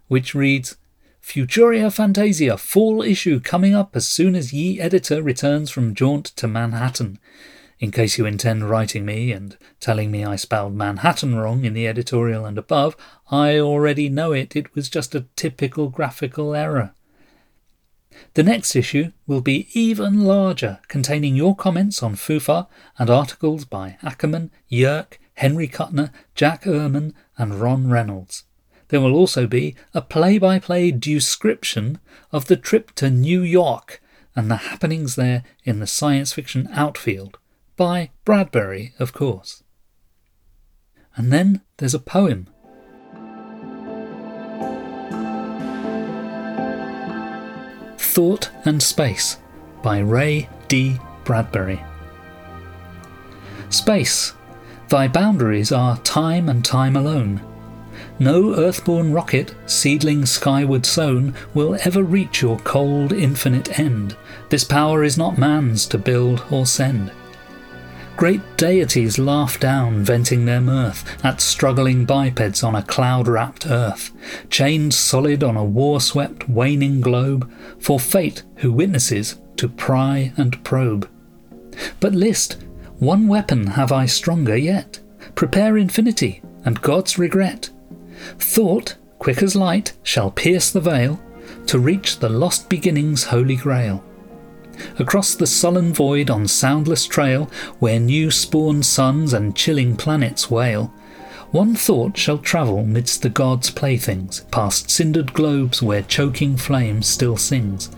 which 0.09 0.35
reads 0.35 0.77
Futuria 1.19 1.91
Fantasia 1.91 2.55
fall 2.55 3.01
issue 3.01 3.39
coming 3.39 3.73
up 3.73 3.95
as 3.95 4.07
soon 4.07 4.35
as 4.35 4.53
ye 4.53 4.79
editor 4.79 5.23
returns 5.23 5.71
from 5.71 5.95
jaunt 5.95 6.25
to 6.25 6.47
Manhattan. 6.47 7.17
In 7.79 7.89
case 7.89 8.19
you 8.19 8.27
intend 8.27 8.69
writing 8.69 9.03
me 9.03 9.31
and 9.31 9.57
telling 9.79 10.11
me 10.11 10.23
I 10.23 10.35
spelled 10.35 10.75
Manhattan 10.75 11.33
wrong 11.33 11.65
in 11.65 11.73
the 11.73 11.87
editorial 11.87 12.45
and 12.45 12.59
above, 12.59 12.95
I 13.31 13.57
already 13.57 14.07
know 14.07 14.33
it. 14.33 14.55
It 14.55 14.75
was 14.75 14.87
just 14.87 15.15
a 15.15 15.25
typical 15.35 15.89
graphical 15.89 16.53
error. 16.53 16.93
The 18.33 18.43
next 18.43 18.75
issue 18.75 19.11
will 19.27 19.41
be 19.41 19.67
even 19.73 20.21
larger, 20.21 20.79
containing 20.87 21.35
your 21.35 21.55
comments 21.55 22.01
on 22.01 22.15
FUFA 22.15 22.67
and 22.97 23.09
articles 23.09 23.65
by 23.65 23.97
Ackerman, 24.01 24.51
Yerke, 24.71 25.17
Henry 25.35 25.67
Kuttner, 25.67 26.11
Jack 26.35 26.63
Ehrman, 26.63 27.13
and 27.37 27.55
Ron 27.55 27.89
Reynolds. 27.89 28.43
There 28.89 29.01
will 29.01 29.13
also 29.13 29.47
be 29.47 29.75
a 29.93 30.01
play 30.01 30.37
by 30.37 30.59
play 30.59 30.91
description 30.91 31.99
of 32.31 32.45
the 32.45 32.57
trip 32.57 32.91
to 32.95 33.09
New 33.09 33.41
York 33.41 34.01
and 34.35 34.49
the 34.49 34.57
happenings 34.57 35.15
there 35.15 35.43
in 35.63 35.79
the 35.79 35.87
science 35.87 36.33
fiction 36.33 36.69
outfield, 36.71 37.37
by 37.75 38.11
Bradbury, 38.25 38.93
of 38.99 39.13
course. 39.13 39.63
And 41.15 41.31
then 41.31 41.61
there's 41.77 41.93
a 41.93 41.99
poem 41.99 42.47
Thought 48.21 48.51
and 48.65 48.83
Space 48.83 49.37
by 49.81 49.97
Ray 49.97 50.47
D. 50.67 50.99
Bradbury. 51.23 51.83
Space. 53.71 54.33
Thy 54.89 55.07
boundaries 55.07 55.71
are 55.71 55.97
time 56.01 56.47
and 56.47 56.63
time 56.63 56.95
alone. 56.95 57.41
No 58.19 58.53
earthborn 58.53 59.11
rocket, 59.11 59.55
seedling 59.65 60.27
skyward 60.27 60.85
sown, 60.85 61.33
will 61.55 61.75
ever 61.83 62.03
reach 62.03 62.43
your 62.43 62.59
cold, 62.59 63.11
infinite 63.11 63.79
end. 63.79 64.15
This 64.49 64.65
power 64.65 65.03
is 65.03 65.17
not 65.17 65.39
man's 65.39 65.87
to 65.87 65.97
build 65.97 66.45
or 66.51 66.67
send. 66.67 67.11
Great 68.21 68.55
deities 68.55 69.17
laugh 69.17 69.59
down, 69.59 70.03
venting 70.03 70.45
their 70.45 70.61
mirth 70.61 71.03
at 71.25 71.41
struggling 71.41 72.05
bipeds 72.05 72.61
on 72.61 72.75
a 72.75 72.83
cloud 72.83 73.27
wrapped 73.27 73.65
earth, 73.65 74.11
chained 74.47 74.93
solid 74.93 75.43
on 75.43 75.57
a 75.57 75.65
war 75.65 75.99
swept, 75.99 76.47
waning 76.47 77.01
globe, 77.01 77.51
for 77.79 77.99
fate 77.99 78.43
who 78.57 78.71
witnesses 78.71 79.39
to 79.57 79.67
pry 79.67 80.31
and 80.37 80.63
probe. 80.63 81.09
But 81.99 82.13
list, 82.13 82.63
one 82.99 83.27
weapon 83.27 83.65
have 83.65 83.91
I 83.91 84.05
stronger 84.05 84.55
yet. 84.55 84.99
Prepare 85.33 85.75
infinity 85.79 86.43
and 86.63 86.79
God's 86.79 87.17
regret. 87.17 87.71
Thought, 88.37 88.97
quick 89.17 89.41
as 89.41 89.55
light, 89.55 89.93
shall 90.03 90.29
pierce 90.29 90.69
the 90.69 90.79
veil 90.79 91.19
to 91.65 91.79
reach 91.79 92.19
the 92.19 92.29
lost 92.29 92.69
beginning's 92.69 93.23
holy 93.23 93.55
grail 93.55 94.03
across 94.99 95.35
the 95.35 95.47
sullen 95.47 95.93
void 95.93 96.29
on 96.29 96.47
soundless 96.47 97.05
trail, 97.05 97.45
where 97.79 97.99
new 97.99 98.31
spawned 98.31 98.85
suns 98.85 99.33
and 99.33 99.55
chilling 99.55 99.95
planets 99.95 100.49
wail. 100.49 100.93
One 101.51 101.75
thought 101.75 102.17
shall 102.17 102.37
travel 102.37 102.85
midst 102.85 103.21
the 103.21 103.29
gods' 103.29 103.69
playthings, 103.69 104.45
past 104.51 104.89
cindered 104.89 105.33
globes 105.33 105.81
where 105.81 106.01
choking 106.01 106.55
flame 106.55 107.01
still 107.01 107.35
sings. 107.35 107.89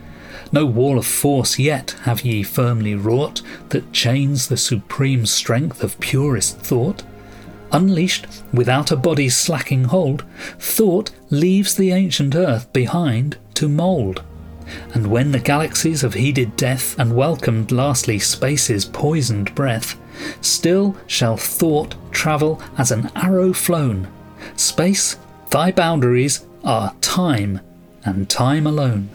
No 0.51 0.65
wall 0.65 0.97
of 0.97 1.05
force 1.05 1.59
yet 1.59 1.95
have 2.03 2.25
ye 2.25 2.43
firmly 2.43 2.95
wrought 2.95 3.41
that 3.69 3.91
chains 3.91 4.47
the 4.47 4.57
supreme 4.57 5.25
strength 5.25 5.83
of 5.83 5.99
purest 5.99 6.59
thought. 6.59 7.03
Unleashed, 7.71 8.27
without 8.51 8.91
a 8.91 8.95
body's 8.95 9.35
slacking 9.35 9.85
hold, 9.85 10.23
thought 10.59 11.11
leaves 11.29 11.73
the 11.75 11.91
ancient 11.91 12.35
earth 12.35 12.71
behind 12.71 13.37
to 13.55 13.67
mould. 13.67 14.23
And 14.93 15.07
when 15.07 15.31
the 15.31 15.39
galaxies 15.39 16.01
have 16.01 16.13
heeded 16.13 16.55
death 16.55 16.97
and 16.99 17.15
welcomed 17.15 17.71
lastly 17.71 18.19
space's 18.19 18.85
poisoned 18.85 19.53
breath, 19.55 19.99
still 20.41 20.95
shall 21.07 21.37
thought 21.37 21.95
travel 22.11 22.61
as 22.77 22.91
an 22.91 23.09
arrow 23.15 23.53
flown. 23.53 24.07
Space, 24.55 25.17
thy 25.49 25.71
boundaries 25.71 26.45
are 26.63 26.95
time, 27.01 27.59
and 28.05 28.29
time 28.29 28.67
alone. 28.67 29.09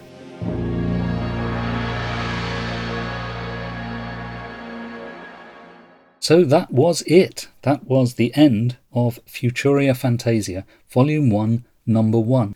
So 6.20 6.44
that 6.44 6.70
was 6.70 7.02
it. 7.02 7.48
That 7.62 7.84
was 7.84 8.14
the 8.14 8.34
end 8.34 8.76
of 8.92 9.20
Futuria 9.26 9.96
Fantasia, 9.96 10.66
Volume 10.90 11.30
1, 11.30 11.64
Number 11.86 12.18
1 12.18 12.54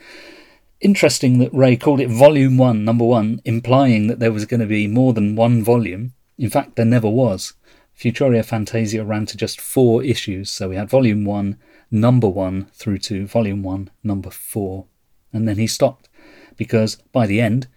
interesting 0.83 1.39
that 1.39 1.55
Ray 1.55 1.77
called 1.77 2.01
it 2.01 2.11
Volume 2.11 2.57
1, 2.57 2.85
Number 2.85 3.05
1, 3.05 3.41
implying 3.45 4.09
that 4.09 4.19
there 4.19 4.33
was 4.33 4.45
going 4.45 4.61
to 4.61 4.67
be 4.67 4.87
more 4.87 5.13
than 5.13 5.37
one 5.37 5.63
volume. 5.63 6.13
In 6.37 6.51
fact, 6.51 6.77
there 6.77 6.85
never 6.85 7.09
was. 7.09 7.55
Futuria 7.97 8.45
Fantasia 8.45 9.05
ran 9.05 9.27
to 9.27 9.37
just 9.37 9.61
four 9.61 10.03
issues, 10.03 10.51
so 10.51 10.69
we 10.69 10.77
had 10.77 10.91
Volume 10.91 11.25
1, 11.25 11.57
Number 11.91 12.29
1 12.29 12.67
through 12.73 12.99
to 12.99 13.27
Volume 13.27 13.63
1, 13.63 13.91
Number 14.03 14.31
4. 14.31 14.87
And 15.33 15.49
then 15.49 15.57
he 15.57 15.67
stopped 15.67 16.09
because 16.57 16.97
by 17.13 17.27
the 17.27 17.41
end, 17.41 17.69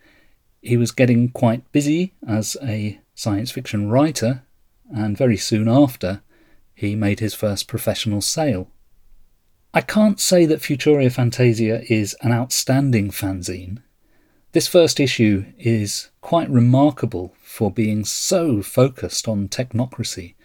he 0.61 0.77
was 0.77 0.91
getting 0.91 1.29
quite 1.29 1.71
busy 1.71 2.13
as 2.27 2.57
a 2.63 2.99
science 3.13 3.51
fiction 3.51 3.89
writer, 3.89 4.43
and 4.93 5.17
very 5.17 5.37
soon 5.37 5.67
after, 5.67 6.21
he 6.73 6.95
made 6.95 7.19
his 7.19 7.33
first 7.33 7.67
professional 7.67 8.21
sale. 8.21 8.69
I 9.77 9.81
can't 9.81 10.21
say 10.21 10.45
that 10.45 10.61
Futuria 10.61 11.11
Fantasia 11.11 11.83
is 11.91 12.15
an 12.21 12.31
outstanding 12.31 13.11
fanzine. 13.11 13.79
This 14.53 14.69
first 14.69 15.01
issue 15.01 15.47
is 15.59 16.11
quite 16.21 16.49
remarkable 16.49 17.35
for 17.41 17.69
being 17.69 18.05
so 18.05 18.61
focused 18.61 19.27
on 19.27 19.49
technocracy, 19.49 20.35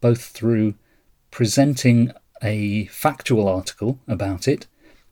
both 0.00 0.24
through 0.24 0.74
presenting 1.30 2.10
a 2.42 2.86
factual 2.86 3.46
article 3.46 4.00
about 4.08 4.48
it, 4.48 4.66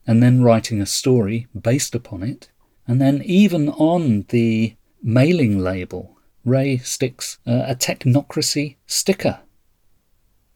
and 0.08 0.20
then 0.20 0.42
writing 0.42 0.80
a 0.80 0.86
story 0.86 1.46
based 1.56 1.94
upon 1.94 2.24
it. 2.24 2.50
And 2.88 3.00
then, 3.00 3.22
even 3.22 3.68
on 3.68 4.24
the 4.30 4.74
mailing 5.00 5.60
label, 5.60 6.18
Ray 6.44 6.78
sticks 6.78 7.38
uh, 7.46 7.62
a 7.68 7.76
technocracy 7.76 8.74
sticker. 8.88 9.38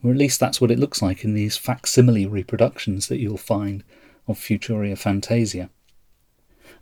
Or 0.02 0.10
at 0.10 0.16
least 0.16 0.40
that's 0.40 0.60
what 0.60 0.70
it 0.70 0.78
looks 0.78 1.00
like 1.00 1.24
in 1.24 1.34
these 1.34 1.56
facsimile 1.56 2.26
reproductions 2.26 3.08
that 3.08 3.18
you'll 3.18 3.36
find 3.36 3.84
of 4.26 4.38
Futuria 4.38 4.96
Fantasia. 4.96 5.70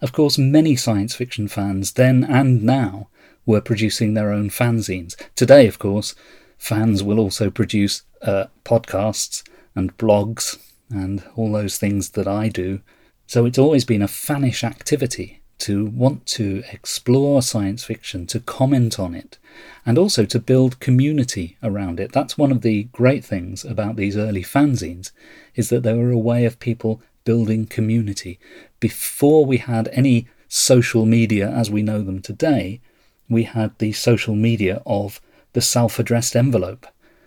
Of 0.01 0.13
course, 0.13 0.39
many 0.39 0.77
science 0.77 1.15
fiction 1.15 1.49
fans 1.49 1.93
then 1.93 2.25
and 2.25 2.63
now 2.63 3.09
were 3.45 3.61
producing 3.61 4.15
their 4.15 4.33
own 4.33 4.49
fanzines. 4.49 5.15
Today, 5.35 5.67
of 5.67 5.79
course, 5.79 6.15
fans 6.57 7.03
will 7.03 7.19
also 7.19 7.51
produce 7.51 8.03
uh, 8.23 8.47
podcasts 8.65 9.43
and 9.75 9.97
blogs 9.99 10.59
and 10.89 11.23
all 11.37 11.53
those 11.53 11.79
things 11.79 12.11
that 12.11 12.27
I 12.27 12.49
do. 12.49 12.81
So 13.27 13.45
it's 13.45 13.59
always 13.59 13.85
been 13.85 14.03
a 14.03 14.09
fannish 14.09 14.65
activity 14.65 15.40
to 15.61 15.87
want 15.87 16.27
to 16.27 16.63
explore 16.73 17.43
science 17.43 17.85
fiction, 17.85 18.27
to 18.27 18.41
comment 18.41 18.99
on 18.99 19.15
it, 19.15 19.39
and 19.85 19.99
also 19.99 20.25
to 20.25 20.39
build 20.39 20.81
community 20.81 21.57
around 21.63 22.01
it. 22.01 22.13
That's 22.13 22.39
one 22.39 22.51
of 22.51 22.63
the 22.63 22.85
great 22.85 23.25
things 23.25 23.65
about 23.65 23.97
these 23.97 24.17
early 24.17 24.43
fanzines, 24.43 25.13
is 25.55 25.69
that 25.69 25.83
they 25.83 25.95
were 25.95 26.11
a 26.11 26.19
way 26.19 26.45
of 26.45 26.61
people 26.61 27.03
building 27.25 27.67
community. 27.67 28.39
Before 28.81 29.45
we 29.45 29.59
had 29.59 29.89
any 29.93 30.27
social 30.49 31.07
media 31.07 31.49
as 31.49 31.71
we 31.71 31.83
know 31.83 32.03
them 32.03 32.21
today, 32.21 32.81
we 33.29 33.45
had 33.45 33.79
the 33.79 33.93
social 33.93 34.35
media 34.35 34.83
of 34.85 35.21
the 35.53 35.61
self 35.61 35.99
addressed 35.99 36.35
envelope 36.35 36.87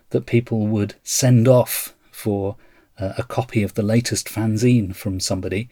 that 0.09 0.25
people 0.25 0.67
would 0.67 0.95
send 1.03 1.47
off 1.47 1.95
for 2.11 2.55
uh, 2.99 3.13
a 3.17 3.23
copy 3.23 3.63
of 3.63 3.73
the 3.73 3.83
latest 3.83 4.27
fanzine 4.27 4.95
from 4.95 5.19
somebody. 5.19 5.69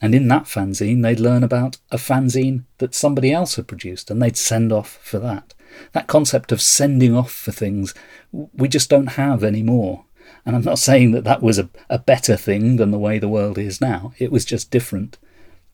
And 0.00 0.14
in 0.14 0.28
that 0.28 0.44
fanzine, 0.44 1.02
they'd 1.02 1.20
learn 1.20 1.42
about 1.42 1.78
a 1.90 1.96
fanzine 1.96 2.64
that 2.78 2.94
somebody 2.94 3.32
else 3.32 3.56
had 3.56 3.66
produced 3.66 4.10
and 4.10 4.20
they'd 4.20 4.36
send 4.36 4.72
off 4.72 4.98
for 5.02 5.18
that. 5.20 5.54
That 5.92 6.06
concept 6.06 6.52
of 6.52 6.60
sending 6.60 7.14
off 7.14 7.32
for 7.32 7.52
things, 7.52 7.94
we 8.32 8.68
just 8.68 8.90
don't 8.90 9.08
have 9.08 9.42
anymore. 9.42 10.04
And 10.44 10.54
I'm 10.54 10.62
not 10.62 10.78
saying 10.88 11.12
that 11.12 11.24
that 11.24 11.42
was 11.42 11.58
a, 11.58 11.70
a 11.88 11.98
better 11.98 12.36
thing 12.36 12.76
than 12.76 12.90
the 12.90 12.98
way 12.98 13.18
the 13.18 13.28
world 13.28 13.58
is 13.58 13.80
now, 13.80 14.12
it 14.18 14.30
was 14.30 14.44
just 14.44 14.70
different. 14.70 15.18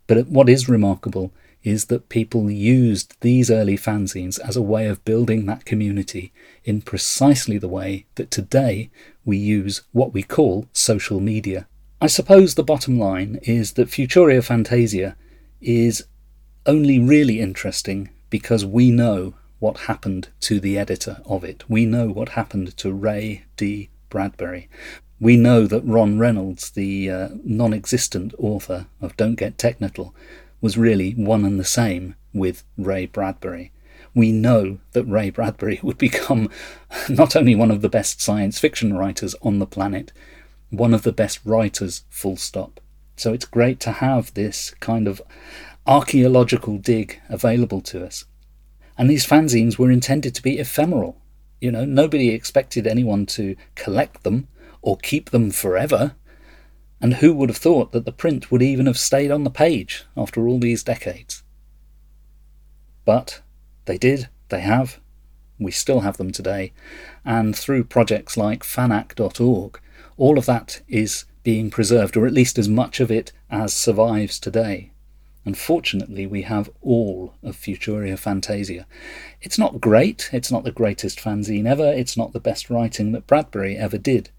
But 0.06 0.28
what 0.28 0.48
is 0.48 0.68
remarkable 0.68 1.32
is 1.62 1.86
that 1.86 2.08
people 2.08 2.50
used 2.50 3.16
these 3.20 3.50
early 3.50 3.76
fanzines 3.76 4.40
as 4.40 4.56
a 4.56 4.62
way 4.62 4.88
of 4.88 5.04
building 5.04 5.46
that 5.46 5.64
community 5.64 6.32
in 6.64 6.82
precisely 6.82 7.56
the 7.56 7.68
way 7.68 8.06
that 8.16 8.30
today 8.30 8.90
we 9.24 9.36
use 9.36 9.82
what 9.92 10.12
we 10.12 10.22
call 10.22 10.66
social 10.72 11.20
media. 11.20 11.66
I 12.02 12.08
suppose 12.08 12.56
the 12.56 12.64
bottom 12.64 12.98
line 12.98 13.38
is 13.44 13.74
that 13.74 13.86
Futuria 13.86 14.42
Fantasia 14.42 15.14
is 15.60 16.04
only 16.66 16.98
really 16.98 17.38
interesting 17.38 18.10
because 18.28 18.66
we 18.66 18.90
know 18.90 19.34
what 19.60 19.86
happened 19.86 20.28
to 20.40 20.58
the 20.58 20.76
editor 20.76 21.18
of 21.24 21.44
it. 21.44 21.62
We 21.68 21.86
know 21.86 22.08
what 22.08 22.30
happened 22.30 22.76
to 22.78 22.92
Ray 22.92 23.44
D. 23.56 23.88
Bradbury. 24.10 24.68
We 25.20 25.36
know 25.36 25.68
that 25.68 25.84
Ron 25.84 26.18
Reynolds, 26.18 26.70
the 26.70 27.08
uh, 27.08 27.28
non 27.44 27.72
existent 27.72 28.34
author 28.36 28.86
of 29.00 29.16
Don't 29.16 29.36
Get 29.36 29.56
Technical, 29.56 30.12
was 30.60 30.76
really 30.76 31.12
one 31.12 31.44
and 31.44 31.60
the 31.60 31.64
same 31.64 32.16
with 32.34 32.64
Ray 32.76 33.06
Bradbury. 33.06 33.70
We 34.12 34.32
know 34.32 34.80
that 34.90 35.04
Ray 35.04 35.30
Bradbury 35.30 35.78
would 35.84 35.98
become 35.98 36.50
not 37.08 37.36
only 37.36 37.54
one 37.54 37.70
of 37.70 37.80
the 37.80 37.88
best 37.88 38.20
science 38.20 38.58
fiction 38.58 38.92
writers 38.92 39.36
on 39.40 39.60
the 39.60 39.66
planet, 39.66 40.10
one 40.72 40.94
of 40.94 41.02
the 41.02 41.12
best 41.12 41.38
writers, 41.44 42.04
full 42.08 42.36
stop. 42.36 42.80
So 43.16 43.32
it's 43.32 43.44
great 43.44 43.78
to 43.80 43.92
have 43.92 44.32
this 44.32 44.70
kind 44.80 45.06
of 45.06 45.20
archaeological 45.86 46.78
dig 46.78 47.20
available 47.28 47.82
to 47.82 48.04
us. 48.04 48.24
And 48.96 49.08
these 49.08 49.26
fanzines 49.26 49.78
were 49.78 49.90
intended 49.90 50.34
to 50.34 50.42
be 50.42 50.58
ephemeral. 50.58 51.20
You 51.60 51.70
know, 51.70 51.84
nobody 51.84 52.30
expected 52.30 52.86
anyone 52.86 53.26
to 53.26 53.54
collect 53.74 54.24
them 54.24 54.48
or 54.80 54.96
keep 54.96 55.30
them 55.30 55.50
forever. 55.50 56.14
And 57.00 57.14
who 57.14 57.34
would 57.34 57.50
have 57.50 57.58
thought 57.58 57.92
that 57.92 58.06
the 58.06 58.12
print 58.12 58.50
would 58.50 58.62
even 58.62 58.86
have 58.86 58.98
stayed 58.98 59.30
on 59.30 59.44
the 59.44 59.50
page 59.50 60.04
after 60.16 60.48
all 60.48 60.58
these 60.58 60.82
decades? 60.82 61.42
But 63.04 63.42
they 63.84 63.98
did, 63.98 64.28
they 64.48 64.60
have, 64.60 65.00
we 65.58 65.70
still 65.70 66.00
have 66.00 66.16
them 66.16 66.30
today, 66.30 66.72
and 67.24 67.54
through 67.54 67.84
projects 67.84 68.36
like 68.36 68.62
fanac.org, 68.62 69.80
all 70.22 70.38
of 70.38 70.46
that 70.46 70.80
is 70.86 71.24
being 71.42 71.68
preserved, 71.68 72.16
or 72.16 72.28
at 72.28 72.32
least 72.32 72.56
as 72.56 72.68
much 72.68 73.00
of 73.00 73.10
it 73.10 73.32
as 73.50 73.74
survives 73.74 74.38
today. 74.38 74.92
Unfortunately, 75.44 76.28
we 76.28 76.42
have 76.42 76.70
all 76.80 77.34
of 77.42 77.56
Futuria 77.56 78.16
Fantasia. 78.16 78.86
It's 79.40 79.58
not 79.58 79.80
great, 79.80 80.30
it's 80.32 80.52
not 80.52 80.62
the 80.62 80.70
greatest 80.70 81.18
fanzine 81.18 81.66
ever, 81.66 81.92
it's 81.92 82.16
not 82.16 82.32
the 82.32 82.38
best 82.38 82.70
writing 82.70 83.10
that 83.10 83.26
Bradbury 83.26 83.76
ever 83.76 83.98
did, 83.98 84.30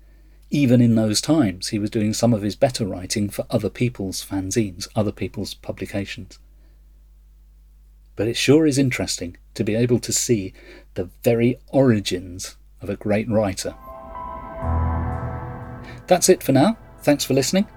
even 0.50 0.80
in 0.80 0.96
those 0.96 1.20
times, 1.20 1.68
he 1.68 1.80
was 1.80 1.90
doing 1.90 2.14
some 2.14 2.34
of 2.34 2.44
his 2.44 2.56
better 2.56 2.86
writing 2.86 3.28
for 3.28 3.46
other 3.50 3.70
people's 3.70 4.24
fanzines, 4.24 4.88
other 4.96 5.12
people's 5.12 5.54
publications. 5.54 6.40
But 8.16 8.30
it 8.30 8.38
sure 8.38 8.66
is 8.66 8.78
interesting 8.78 9.36
to 9.56 9.66
be 9.66 9.76
able 9.76 10.00
to 10.00 10.14
see 10.14 10.54
the 10.94 11.10
very 11.26 11.60
origins 11.68 12.56
of 12.82 12.90
a 12.90 12.96
great 12.96 13.30
writer. 13.30 13.76
That's 16.08 16.30
it 16.30 16.44
for 16.44 16.52
now. 16.52 16.78
Thanks 17.00 17.24
for 17.24 17.34
listening, 17.34 17.68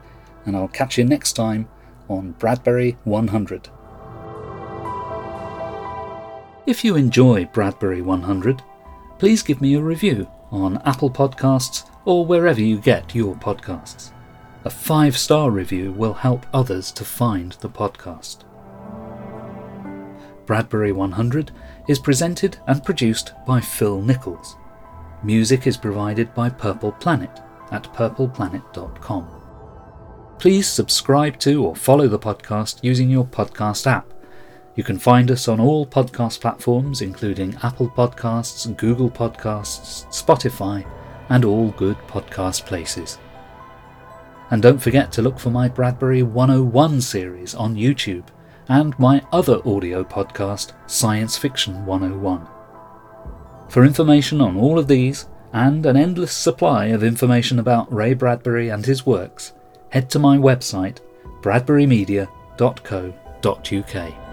and 0.45 0.57
I'll 0.57 0.69
catch 0.69 0.99
you 0.99 1.05
next 1.05 1.35
time 1.35 1.69
on 2.09 2.33
Bradbury 2.33 2.97
100. 3.05 3.69
If 6.67 6.85
you 6.85 6.97
enjoy 6.97 7.45
Bradbury 7.47 8.03
100, 8.03 8.63
please 9.19 9.43
give 9.43 9.61
me 9.61 9.75
a 9.75 9.81
review 9.81 10.29
on 10.51 10.83
Apple 10.85 11.11
Podcasts 11.11 11.89
or 12.05 12.27
wherever 12.27 12.61
you 12.61 12.79
get 12.81 13.15
your 13.15 13.35
podcasts. 13.37 14.13
A 14.65 14.71
five 14.71 15.17
star 15.17 15.51
review 15.51 15.93
will 15.93 16.15
help 16.15 16.45
others 16.53 16.91
to 16.93 17.05
find 17.05 17.53
the 17.61 17.69
podcast. 17.69 18.39
Bradbury 20.45 20.93
100 20.93 21.53
is 21.89 21.99
presented 21.99 22.59
and 22.67 22.85
produced 22.85 23.33
by 23.47 23.61
Phil 23.61 24.01
Nichols. 24.03 24.57
Music 25.23 25.67
is 25.67 25.77
provided 25.77 26.35
by 26.35 26.49
Purple 26.49 26.93
Planet 26.93 27.41
at 27.71 27.85
purpleplanet.com. 27.95 29.29
Please 30.39 30.69
subscribe 30.69 31.39
to 31.41 31.65
or 31.65 31.75
follow 31.75 32.09
the 32.09 32.19
podcast 32.19 32.79
using 32.83 33.09
your 33.09 33.25
podcast 33.25 33.87
app. 33.87 34.13
You 34.75 34.85
can 34.85 34.99
find 34.99 35.31
us 35.31 35.49
on 35.49 35.59
all 35.59 35.87
podcast 35.87 36.41
platforms, 36.41 37.01
including 37.01 37.57
Apple 37.63 37.89
Podcasts, 37.89 38.77
Google 38.77 39.11
Podcasts, 39.11 40.05
Spotify, 40.09 40.87
and 41.31 41.45
all 41.45 41.71
good 41.71 41.97
podcast 42.07 42.67
places. 42.67 43.19
And 44.51 44.63
don't 44.63 44.79
forget 44.79 45.11
to 45.13 45.23
look 45.23 45.39
for 45.39 45.51
my 45.51 45.69
Bradbury 45.69 46.23
101 46.23 47.01
series 47.01 47.55
on 47.55 47.75
YouTube 47.75 48.27
and 48.69 48.97
my 48.99 49.25
other 49.33 49.61
audio 49.67 50.05
podcast, 50.05 50.73
Science 50.87 51.39
Fiction 51.39 51.87
101. 51.87 52.47
For 53.69 53.85
information 53.85 54.41
on 54.41 54.57
all 54.57 54.79
of 54.79 54.89
these, 54.89 55.27
and 55.53 55.87
an 55.87 55.97
endless 55.97 56.33
supply 56.33 56.87
of 56.87 57.03
information 57.03 57.59
about 57.59 57.93
Ray 57.93 58.15
Bradbury 58.15 58.69
and 58.69 58.85
his 58.85 59.07
works, 59.07 59.53
head 59.91 60.11
to 60.11 60.19
my 60.19 60.37
website, 60.37 60.99
bradburymedia.co.uk. 61.43 64.26